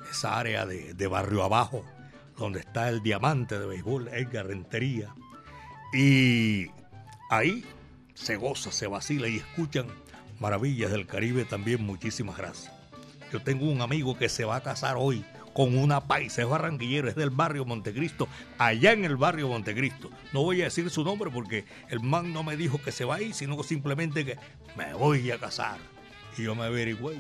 esa 0.10 0.40
área 0.40 0.66
de, 0.66 1.08
barrio 1.08 1.44
abajo, 1.44 1.84
donde 2.38 2.62
está 2.62 2.88
el 2.88 3.04
diamante 3.04 3.60
de 3.60 3.66
béisbol, 3.66 4.08
Edgar 4.08 4.48
Rentería. 4.48 5.14
Y 5.94 6.68
ahí 7.30 7.66
se 8.14 8.38
goza, 8.38 8.72
se 8.72 8.88
vacila 8.88 9.28
y 9.28 9.38
escuchan 9.38 9.88
maravillas 10.40 10.92
del 10.92 11.08
Caribe 11.08 11.44
también. 11.44 11.86
Muchísimas 11.86 12.38
gracias. 12.38 12.74
Yo 13.34 13.44
tengo 13.44 13.70
un 13.70 13.82
amigo 13.82 14.18
que 14.18 14.30
se 14.30 14.46
va 14.46 14.56
a 14.56 14.64
casar 14.64 14.96
hoy 14.98 15.26
con 15.54 15.78
una 15.78 16.00
paisa, 16.08 16.42
es 16.42 16.48
barranquillero, 16.48 17.10
es 17.10 17.16
del 17.16 17.32
barrio 17.32 17.66
Montecristo, 17.66 18.30
allá 18.58 18.94
en 18.94 19.04
el 19.04 19.18
barrio 19.18 19.50
Montecristo. 19.50 20.10
No 20.32 20.42
voy 20.44 20.62
a 20.62 20.66
decir 20.66 20.90
su 20.90 21.04
nombre 21.04 21.30
porque 21.30 21.66
el 21.90 22.00
man 22.00 22.32
no 22.32 22.44
me 22.44 22.56
dijo 22.56 22.82
que 22.82 22.94
se 22.94 23.04
va 23.04 23.16
a 23.16 23.22
ir, 23.22 23.34
sino 23.34 23.62
simplemente 23.62 24.24
que 24.24 24.38
me 24.78 24.94
voy 24.94 25.30
a 25.32 25.38
casar. 25.38 25.78
Y 26.38 26.44
yo 26.44 26.56
me 26.56 26.66
averigüé. 26.66 27.20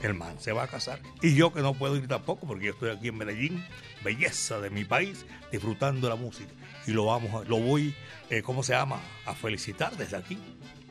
El 0.00 0.14
man 0.14 0.38
se 0.38 0.52
va 0.52 0.64
a 0.64 0.68
casar. 0.68 1.00
Y 1.22 1.34
yo 1.34 1.52
que 1.52 1.62
no 1.62 1.72
puedo 1.72 1.96
ir 1.96 2.06
tampoco 2.06 2.46
porque 2.46 2.66
yo 2.66 2.72
estoy 2.72 2.90
aquí 2.90 3.08
en 3.08 3.16
Medellín, 3.16 3.64
belleza 4.04 4.60
de 4.60 4.68
mi 4.68 4.84
país, 4.84 5.24
disfrutando 5.50 6.08
la 6.08 6.16
música. 6.16 6.52
Y 6.86 6.92
lo 6.92 7.06
vamos 7.06 7.32
a, 7.34 7.48
lo 7.48 7.58
voy, 7.58 7.94
eh, 8.28 8.42
¿cómo 8.42 8.62
se 8.62 8.74
llama? 8.74 9.00
A 9.24 9.34
felicitar 9.34 9.96
desde 9.96 10.18
aquí. 10.18 10.38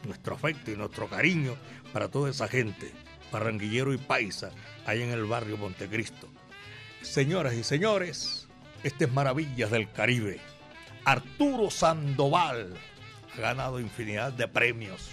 Nuestro 0.05 0.35
afecto 0.35 0.71
y 0.71 0.75
nuestro 0.75 1.07
cariño 1.07 1.55
para 1.93 2.09
toda 2.09 2.29
esa 2.29 2.47
gente, 2.47 2.91
barranquillero 3.31 3.93
y 3.93 3.97
paisa, 3.97 4.51
ahí 4.85 5.01
en 5.01 5.11
el 5.11 5.25
barrio 5.25 5.57
Montecristo. 5.57 6.27
Señoras 7.01 7.53
y 7.53 7.63
señores, 7.63 8.47
este 8.83 9.05
es 9.05 9.11
Maravillas 9.11 9.71
del 9.71 9.91
Caribe. 9.91 10.39
Arturo 11.05 11.69
Sandoval 11.69 12.73
ha 13.35 13.39
ganado 13.39 13.79
infinidad 13.79 14.33
de 14.33 14.47
premios. 14.47 15.09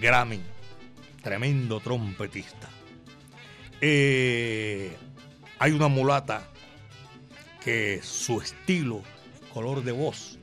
Grammy, 0.00 0.40
tremendo 1.28 1.78
trompetista. 1.80 2.70
Eh, 3.82 4.96
hay 5.58 5.72
una 5.72 5.88
mulata 5.88 6.48
que 7.62 8.00
su 8.02 8.40
estilo, 8.40 9.02
color 9.52 9.84
de 9.84 9.92
voz, 9.92 10.38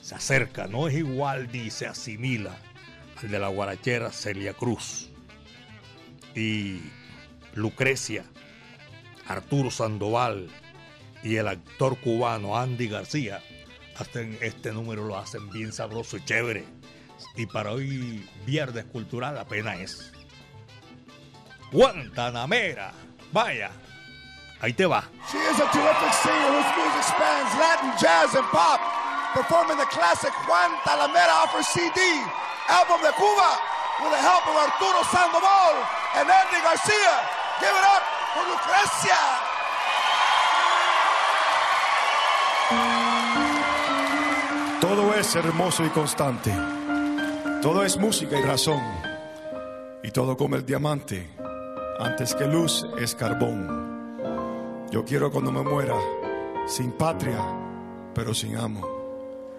se 0.00 0.14
acerca, 0.14 0.66
no 0.66 0.88
es 0.88 0.94
igual 0.96 1.50
ni 1.52 1.68
se 1.68 1.86
asimila 1.86 2.56
al 3.22 3.30
de 3.30 3.38
la 3.38 3.48
guarachera 3.48 4.10
Celia 4.10 4.54
Cruz. 4.54 5.10
Y 6.34 6.80
Lucrecia, 7.52 8.24
Arturo 9.26 9.70
Sandoval 9.70 10.48
y 11.22 11.36
el 11.36 11.48
actor 11.48 11.98
cubano 11.98 12.56
Andy 12.56 12.88
García, 12.88 13.42
hacen 13.98 14.38
este 14.40 14.72
número 14.72 15.06
lo 15.06 15.18
hacen 15.18 15.50
bien 15.50 15.70
sabroso 15.70 16.16
y 16.16 16.24
chévere. 16.24 16.79
Y 17.36 17.46
para 17.46 17.72
hoy, 17.72 18.28
viernes 18.46 18.84
cultural, 18.86 19.38
apenas 19.38 19.78
es. 19.78 20.12
Guantanamera. 21.72 22.92
Vaya, 23.32 23.70
ahí 24.60 24.72
te 24.72 24.86
va. 24.86 25.04
She 25.30 25.38
is 25.38 25.60
a 25.60 25.66
terrific 25.70 26.12
singer 26.22 26.50
whose 26.50 26.72
music 26.76 27.04
spans 27.04 27.50
Latin, 27.58 27.92
jazz, 28.00 28.34
and 28.34 28.46
pop, 28.50 28.80
performing 29.34 29.78
the 29.78 29.86
classic 29.86 30.32
Juan 30.48 30.70
Talamera 30.82 31.30
off 31.42 31.54
her 31.54 31.62
CD, 31.62 32.00
album 32.68 33.00
de 33.06 33.12
Cuba, 33.14 33.50
with 34.02 34.10
the 34.10 34.18
help 34.18 34.42
of 34.48 34.56
Arturo 34.56 35.02
Sandoval 35.14 35.74
and 36.18 36.26
Andy 36.26 36.60
Garcia. 36.62 37.14
Give 37.60 37.70
it 37.70 37.86
up 37.86 38.02
for 38.34 38.44
Lucrecia. 38.50 39.20
Todo 44.80 45.14
es 45.14 45.36
hermoso 45.36 45.84
y 45.84 45.90
constante. 45.90 46.79
Todo 47.62 47.84
es 47.84 47.98
música 47.98 48.38
y 48.38 48.42
razón. 48.42 48.80
Y 50.02 50.10
todo 50.12 50.34
como 50.34 50.56
el 50.56 50.64
diamante. 50.64 51.28
Antes 51.98 52.34
que 52.34 52.46
luz 52.46 52.86
es 52.98 53.14
carbón. 53.14 54.86
Yo 54.90 55.04
quiero 55.04 55.30
cuando 55.30 55.52
me 55.52 55.62
muera, 55.62 55.96
sin 56.66 56.90
patria, 56.92 57.38
pero 58.14 58.32
sin 58.32 58.56
amo, 58.56 58.80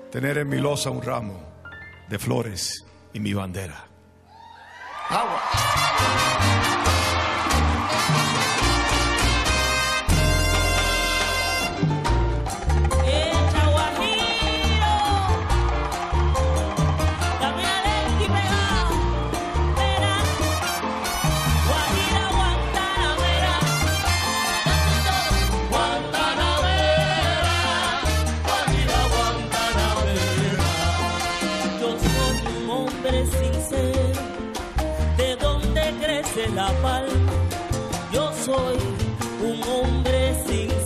tener 0.09 0.39
en 0.39 0.49
mi 0.49 0.57
losa 0.57 0.89
un 0.89 1.03
ramo 1.03 1.39
de 2.09 2.17
flores 2.17 2.83
y 3.13 3.19
mi 3.19 3.33
bandera. 3.33 3.85
Agua. 5.09 6.80
Yo 38.11 38.31
soy 38.45 38.77
un 39.43 39.63
hombre 39.63 40.35
sincero, 40.45 40.80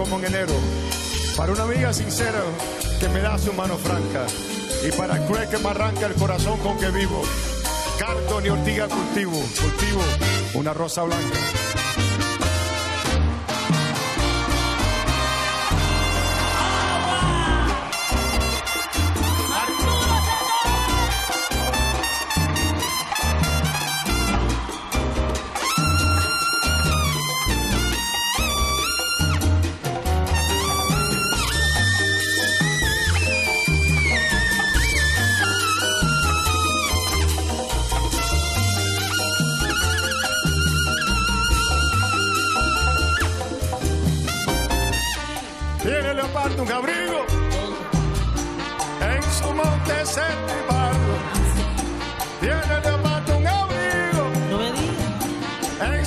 como 0.00 0.18
en 0.18 0.24
enero. 0.24 0.54
Para 1.36 1.52
una 1.52 1.64
amiga 1.64 1.92
sincera 1.92 2.42
que 2.98 3.08
me 3.10 3.20
da 3.20 3.36
su 3.36 3.52
mano 3.52 3.76
franca. 3.76 4.26
Y 4.86 4.90
para 4.92 5.16
el 5.16 5.26
cruel 5.26 5.48
que 5.48 5.58
me 5.58 5.68
arranca 5.68 6.06
el 6.06 6.14
corazón 6.14 6.58
con 6.60 6.78
que 6.78 6.88
vivo. 6.90 7.22
Cardo 7.98 8.40
ni 8.40 8.48
ortiga 8.48 8.88
cultivo. 8.88 9.32
Cultivo 9.32 10.00
una 10.54 10.72
rosa 10.72 11.02
blanca. 11.02 11.59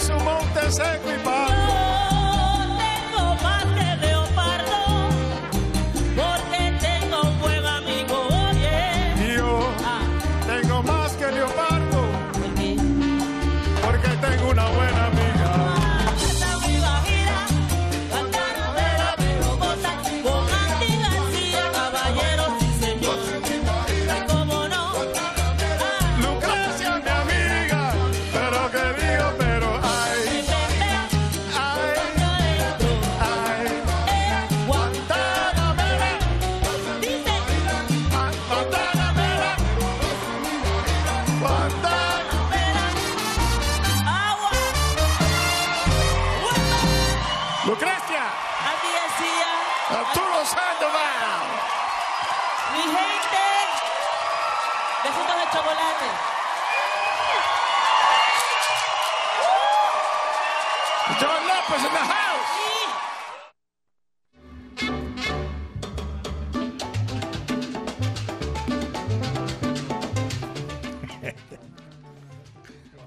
En 0.03 0.09
su 0.09 1.12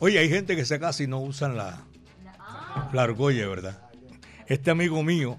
Oye, 0.06 0.20
hay 0.20 0.28
gente 0.28 0.54
que 0.54 0.64
se 0.64 0.78
casa 0.78 1.02
y 1.02 1.08
no 1.08 1.18
usan 1.18 1.56
la, 1.56 1.82
la 2.92 3.02
argolla, 3.02 3.48
¿verdad? 3.48 3.82
Este 4.46 4.70
amigo 4.70 5.02
mío, 5.02 5.36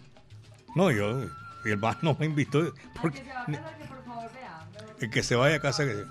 no, 0.76 0.92
yo, 0.92 1.24
y 1.64 1.70
el 1.70 1.78
más 1.78 2.04
no 2.04 2.18
me 2.20 2.26
invitó. 2.26 2.74
Porque, 3.02 3.24
el 5.00 5.10
que 5.10 5.24
se 5.24 5.36
vaya 5.38 5.56
a 5.56 5.60
casa. 5.62 5.86
que- 5.86 6.04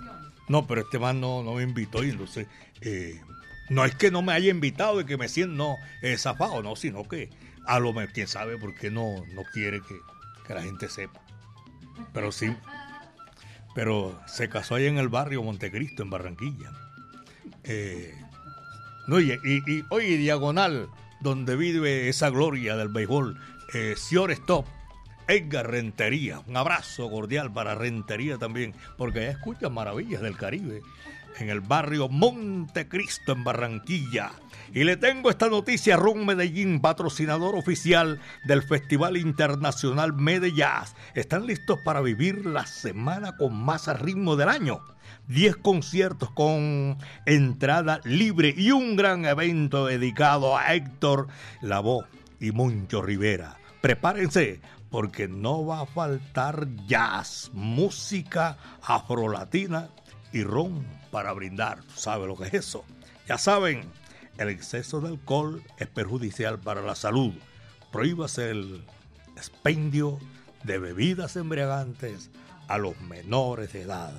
No, 0.48 0.66
pero 0.66 0.80
este 0.80 0.98
man 0.98 1.20
no, 1.20 1.42
no 1.42 1.52
me 1.52 1.64
invitó 1.64 2.02
y 2.02 2.08
entonces. 2.08 2.46
eh, 2.80 3.20
no 3.68 3.84
es 3.84 3.94
que 3.94 4.10
no 4.10 4.22
me 4.22 4.32
haya 4.32 4.48
invitado 4.50 5.02
y 5.02 5.04
que 5.04 5.18
me 5.18 5.28
siento 5.28 5.54
no, 5.54 5.76
eh, 6.00 6.16
zafado, 6.16 6.62
no, 6.62 6.76
sino 6.76 7.06
que 7.06 7.28
a 7.66 7.78
lo 7.78 7.92
mejor, 7.92 8.14
quién 8.14 8.26
sabe 8.26 8.56
por 8.56 8.74
qué 8.74 8.90
no, 8.90 9.22
no 9.34 9.42
quiere 9.52 9.82
que, 9.82 9.98
que 10.46 10.54
la 10.54 10.62
gente 10.62 10.88
sepa. 10.88 11.20
Pero 12.14 12.32
sí. 12.32 12.56
Pero 13.74 14.18
se 14.26 14.48
casó 14.48 14.76
allá 14.76 14.86
en 14.88 14.96
el 14.96 15.08
barrio 15.10 15.42
Montecristo, 15.42 16.02
en 16.02 16.08
Barranquilla. 16.08 16.70
Eh, 17.64 18.14
no, 19.06 19.20
y, 19.20 19.32
y, 19.44 19.70
y, 19.70 19.84
oye, 19.88 20.16
diagonal, 20.16 20.88
donde 21.20 21.56
vive 21.56 22.08
esa 22.08 22.30
gloria 22.30 22.76
del 22.76 22.88
béisbol, 22.88 23.38
eh, 23.72 23.94
Sior 23.96 24.30
Stop, 24.32 24.66
Edgar 25.28 25.70
Rentería. 25.70 26.40
Un 26.46 26.56
abrazo 26.56 27.10
cordial 27.10 27.52
para 27.52 27.74
Rentería 27.74 28.38
también, 28.38 28.74
porque 28.96 29.20
allá 29.20 29.30
escuchan 29.30 29.72
maravillas 29.72 30.22
del 30.22 30.36
Caribe, 30.36 30.82
en 31.38 31.50
el 31.50 31.60
barrio 31.60 32.08
Montecristo, 32.08 33.32
en 33.32 33.44
Barranquilla. 33.44 34.32
Y 34.72 34.84
le 34.84 34.96
tengo 34.96 35.30
esta 35.30 35.48
noticia 35.48 35.96
Ron 35.96 36.26
Medellín, 36.26 36.80
patrocinador 36.80 37.54
oficial 37.54 38.20
del 38.44 38.62
Festival 38.62 39.16
Internacional 39.16 40.12
Medellín. 40.12 40.64
Están 41.14 41.46
listos 41.46 41.78
para 41.84 42.00
vivir 42.00 42.46
la 42.46 42.66
semana 42.66 43.36
con 43.36 43.54
más 43.54 43.86
ritmo 44.00 44.36
del 44.36 44.48
año. 44.48 44.80
10 45.28 45.56
conciertos 45.56 46.30
con 46.30 46.98
entrada 47.26 48.00
libre 48.04 48.54
y 48.56 48.70
un 48.70 48.96
gran 48.96 49.24
evento 49.24 49.86
dedicado 49.86 50.56
a 50.56 50.74
Héctor 50.74 51.28
Lavoe 51.62 52.06
y 52.40 52.52
Moncho 52.52 53.02
Rivera. 53.02 53.56
Prepárense 53.80 54.60
porque 54.90 55.28
no 55.28 55.64
va 55.66 55.80
a 55.80 55.86
faltar 55.86 56.68
jazz, 56.86 57.50
música 57.52 58.56
afrolatina 58.82 59.90
y 60.32 60.42
ron 60.42 60.86
para 61.10 61.32
brindar. 61.32 61.82
¿Tú 61.82 61.94
sabes 61.96 62.28
lo 62.28 62.36
que 62.36 62.44
es 62.44 62.54
eso? 62.54 62.84
Ya 63.26 63.38
saben, 63.38 63.90
el 64.38 64.48
exceso 64.48 65.00
de 65.00 65.08
alcohol 65.08 65.62
es 65.78 65.88
perjudicial 65.88 66.58
para 66.58 66.82
la 66.82 66.94
salud. 66.94 67.32
Prohíbase 67.90 68.50
el 68.50 68.84
expendio 69.36 70.18
de 70.64 70.78
bebidas 70.78 71.36
embriagantes 71.36 72.30
a 72.68 72.78
los 72.78 73.00
menores 73.00 73.72
de 73.72 73.82
edad. 73.82 74.12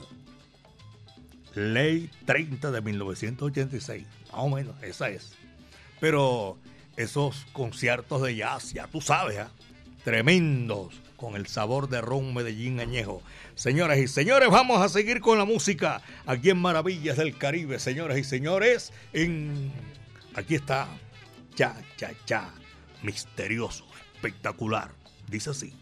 Ley 1.55 2.09
30 2.25 2.71
de 2.71 2.81
1986. 2.81 4.07
Más 4.31 4.41
o 4.41 4.49
menos, 4.49 4.75
esa 4.83 5.09
es. 5.09 5.33
Pero 5.99 6.57
esos 6.95 7.45
conciertos 7.53 8.21
de 8.21 8.35
jazz, 8.35 8.73
ya 8.73 8.87
tú 8.87 9.01
sabes, 9.01 9.39
¿ah? 9.39 9.51
Tremendos, 10.07 11.01
con 11.17 11.35
el 11.35 11.47
sabor 11.47 11.89
de 11.89 11.99
ron 11.99 12.33
Medellín 12.33 12.79
añejo. 12.79 13.21
Señoras 13.55 13.97
y 13.97 14.07
señores, 14.07 14.49
vamos 14.49 14.81
a 14.81 14.87
seguir 14.87 15.19
con 15.19 15.37
la 15.37 15.43
música 15.43 16.01
aquí 16.25 16.49
en 16.49 16.59
Maravillas 16.59 17.17
del 17.17 17.37
Caribe, 17.37 17.77
señoras 17.77 18.17
y 18.17 18.23
señores. 18.23 18.93
En... 19.11 19.69
Aquí 20.33 20.55
está, 20.55 20.87
cha, 21.55 21.75
cha, 21.97 22.11
cha, 22.23 22.53
misterioso, 23.03 23.85
espectacular. 24.15 24.91
Dice 25.27 25.49
así. 25.49 25.73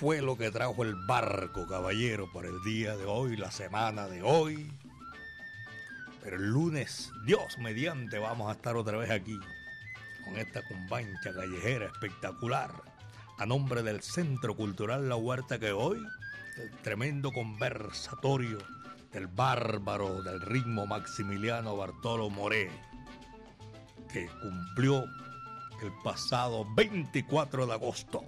Fue 0.00 0.22
lo 0.22 0.38
que 0.38 0.50
trajo 0.50 0.82
el 0.82 0.94
barco, 0.94 1.66
caballero, 1.66 2.32
para 2.32 2.48
el 2.48 2.62
día 2.62 2.96
de 2.96 3.04
hoy, 3.04 3.36
la 3.36 3.50
semana 3.50 4.06
de 4.06 4.22
hoy. 4.22 4.72
Pero 6.22 6.36
el 6.36 6.48
lunes, 6.48 7.12
Dios 7.26 7.58
mediante, 7.58 8.18
vamos 8.18 8.48
a 8.48 8.52
estar 8.52 8.76
otra 8.76 8.96
vez 8.96 9.10
aquí 9.10 9.38
con 10.24 10.38
esta 10.38 10.66
combancha 10.66 11.34
callejera 11.34 11.84
espectacular 11.84 12.70
a 13.36 13.44
nombre 13.44 13.82
del 13.82 14.00
Centro 14.00 14.56
Cultural 14.56 15.06
La 15.06 15.16
Huerta 15.16 15.58
que 15.58 15.70
hoy, 15.70 16.02
el 16.56 16.70
tremendo 16.78 17.30
conversatorio 17.30 18.56
del 19.12 19.26
bárbaro 19.26 20.22
del 20.22 20.40
ritmo 20.40 20.86
Maximiliano 20.86 21.76
Bartolo 21.76 22.30
Moré, 22.30 22.70
que 24.10 24.30
cumplió 24.40 25.04
el 25.82 25.92
pasado 26.02 26.66
24 26.74 27.66
de 27.66 27.72
agosto. 27.74 28.24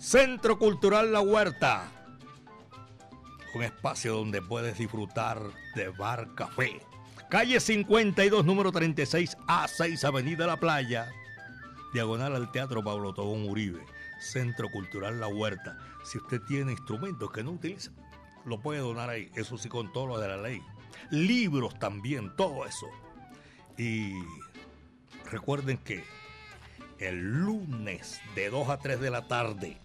Centro 0.00 0.58
Cultural 0.58 1.12
La 1.12 1.20
Huerta, 1.20 1.92
un 3.54 3.62
espacio 3.62 4.14
donde 4.14 4.40
puedes 4.40 4.78
disfrutar 4.78 5.42
de 5.74 5.90
bar 5.90 6.34
café. 6.34 6.80
Calle 7.28 7.60
52, 7.60 8.46
número 8.46 8.72
36, 8.72 9.36
A6, 9.46 10.02
Avenida 10.04 10.46
La 10.46 10.56
Playa, 10.56 11.12
diagonal 11.92 12.34
al 12.34 12.50
Teatro 12.50 12.82
Pablo 12.82 13.12
Tobón 13.12 13.46
Uribe, 13.46 13.84
Centro 14.20 14.70
Cultural 14.70 15.20
La 15.20 15.28
Huerta. 15.28 15.76
Si 16.02 16.16
usted 16.16 16.40
tiene 16.48 16.72
instrumentos 16.72 17.30
que 17.30 17.44
no 17.44 17.50
utiliza, 17.50 17.90
lo 18.46 18.58
puede 18.58 18.80
donar 18.80 19.10
ahí, 19.10 19.30
eso 19.34 19.58
sí 19.58 19.68
con 19.68 19.92
todo 19.92 20.06
lo 20.06 20.18
de 20.18 20.28
la 20.28 20.38
ley. 20.38 20.62
Libros 21.10 21.78
también, 21.78 22.34
todo 22.36 22.64
eso. 22.64 22.86
Y 23.76 24.14
recuerden 25.30 25.76
que 25.76 26.02
el 27.00 27.42
lunes 27.42 28.20
de 28.34 28.50
2 28.50 28.68
a 28.68 28.78
3 28.78 29.00
de 29.00 29.10
la 29.10 29.26
tarde, 29.26 29.78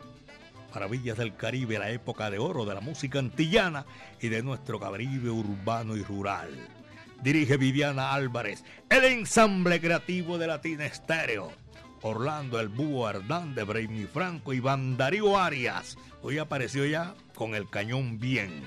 Maravillas 0.75 1.17
del 1.17 1.37
Caribe, 1.37 1.79
la 1.79 1.89
época 1.89 2.29
de 2.29 2.37
oro 2.37 2.65
de 2.65 2.73
la 2.73 2.81
música 2.81 3.17
antillana 3.17 3.85
y 4.19 4.27
de 4.27 4.43
nuestro 4.43 4.77
Caribe 4.77 5.29
urbano 5.29 5.95
y 5.95 6.03
rural. 6.03 6.49
Dirige 7.23 7.55
Viviana 7.55 8.11
Álvarez, 8.11 8.65
el 8.89 9.05
ensamble 9.05 9.79
creativo 9.79 10.37
de 10.37 10.47
Latina 10.47 10.85
Estéreo. 10.85 11.53
Orlando 12.01 12.59
El 12.59 12.67
Búho 12.67 13.09
Hernández, 13.09 13.65
Brainy 13.65 14.03
Franco 14.03 14.53
y 14.53 14.61
Darío 14.97 15.37
Arias. 15.37 15.97
Hoy 16.21 16.39
apareció 16.39 16.85
ya 16.85 17.15
con 17.35 17.55
el 17.55 17.69
cañón 17.69 18.19
bien. 18.19 18.61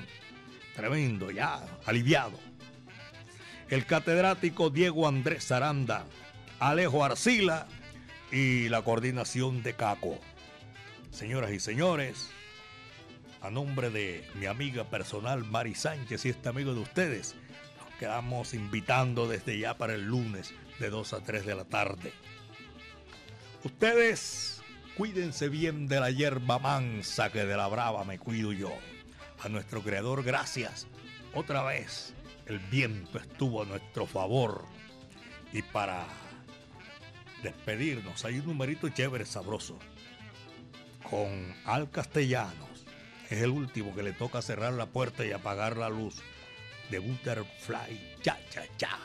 Tremendo, 0.74 1.30
ya 1.30 1.60
aliviado. 1.84 2.38
El 3.68 3.84
catedrático 3.84 4.70
Diego 4.70 5.06
Andrés 5.06 5.52
Aranda, 5.52 6.06
Alejo 6.58 7.04
Arcila 7.04 7.66
y 8.32 8.70
la 8.70 8.80
coordinación 8.80 9.62
de 9.62 9.74
Caco. 9.74 10.18
Señoras 11.10 11.50
y 11.52 11.58
señores, 11.58 12.30
a 13.40 13.50
nombre 13.50 13.90
de 13.90 14.28
mi 14.34 14.46
amiga 14.46 14.84
personal 14.84 15.44
Mari 15.44 15.74
Sánchez 15.74 16.24
y 16.24 16.28
este 16.28 16.48
amigo 16.48 16.74
de 16.74 16.80
ustedes, 16.80 17.34
nos 17.82 17.98
quedamos 17.98 18.54
invitando 18.54 19.26
desde 19.26 19.58
ya 19.58 19.76
para 19.76 19.94
el 19.94 20.04
lunes 20.04 20.54
de 20.78 20.90
2 20.90 21.12
a 21.14 21.20
3 21.20 21.46
de 21.46 21.54
la 21.54 21.64
tarde. 21.64 22.12
Ustedes 23.64 24.62
cuídense 24.96 25.48
bien 25.48 25.88
de 25.88 25.98
la 25.98 26.10
hierba 26.10 26.58
mansa 26.58 27.32
que 27.32 27.44
de 27.44 27.56
la 27.56 27.66
brava 27.68 28.04
me 28.04 28.18
cuido 28.18 28.52
yo. 28.52 28.72
A 29.40 29.48
nuestro 29.48 29.82
creador, 29.82 30.22
gracias. 30.22 30.86
Otra 31.34 31.62
vez, 31.62 32.14
el 32.46 32.58
viento 32.58 33.18
estuvo 33.18 33.62
a 33.62 33.66
nuestro 33.66 34.06
favor. 34.06 34.64
Y 35.52 35.62
para 35.62 36.06
despedirnos, 37.42 38.24
hay 38.24 38.38
un 38.38 38.46
numerito 38.46 38.88
chévere, 38.88 39.24
sabroso. 39.24 39.78
Con 41.10 41.54
Al 41.64 41.90
Castellanos. 41.90 42.84
Es 43.30 43.42
el 43.42 43.50
último 43.50 43.94
que 43.94 44.02
le 44.02 44.12
toca 44.12 44.42
cerrar 44.42 44.72
la 44.72 44.86
puerta 44.86 45.24
y 45.24 45.32
apagar 45.32 45.76
la 45.76 45.88
luz. 45.88 46.16
De 46.90 46.98
Butterfly. 46.98 48.16
Cha, 48.22 48.38
cha, 48.50 48.62
cha. 48.76 48.98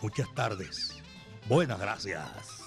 Muchas 0.00 0.32
tardes. 0.34 1.02
Buenas 1.46 1.78
gracias. 1.78 2.66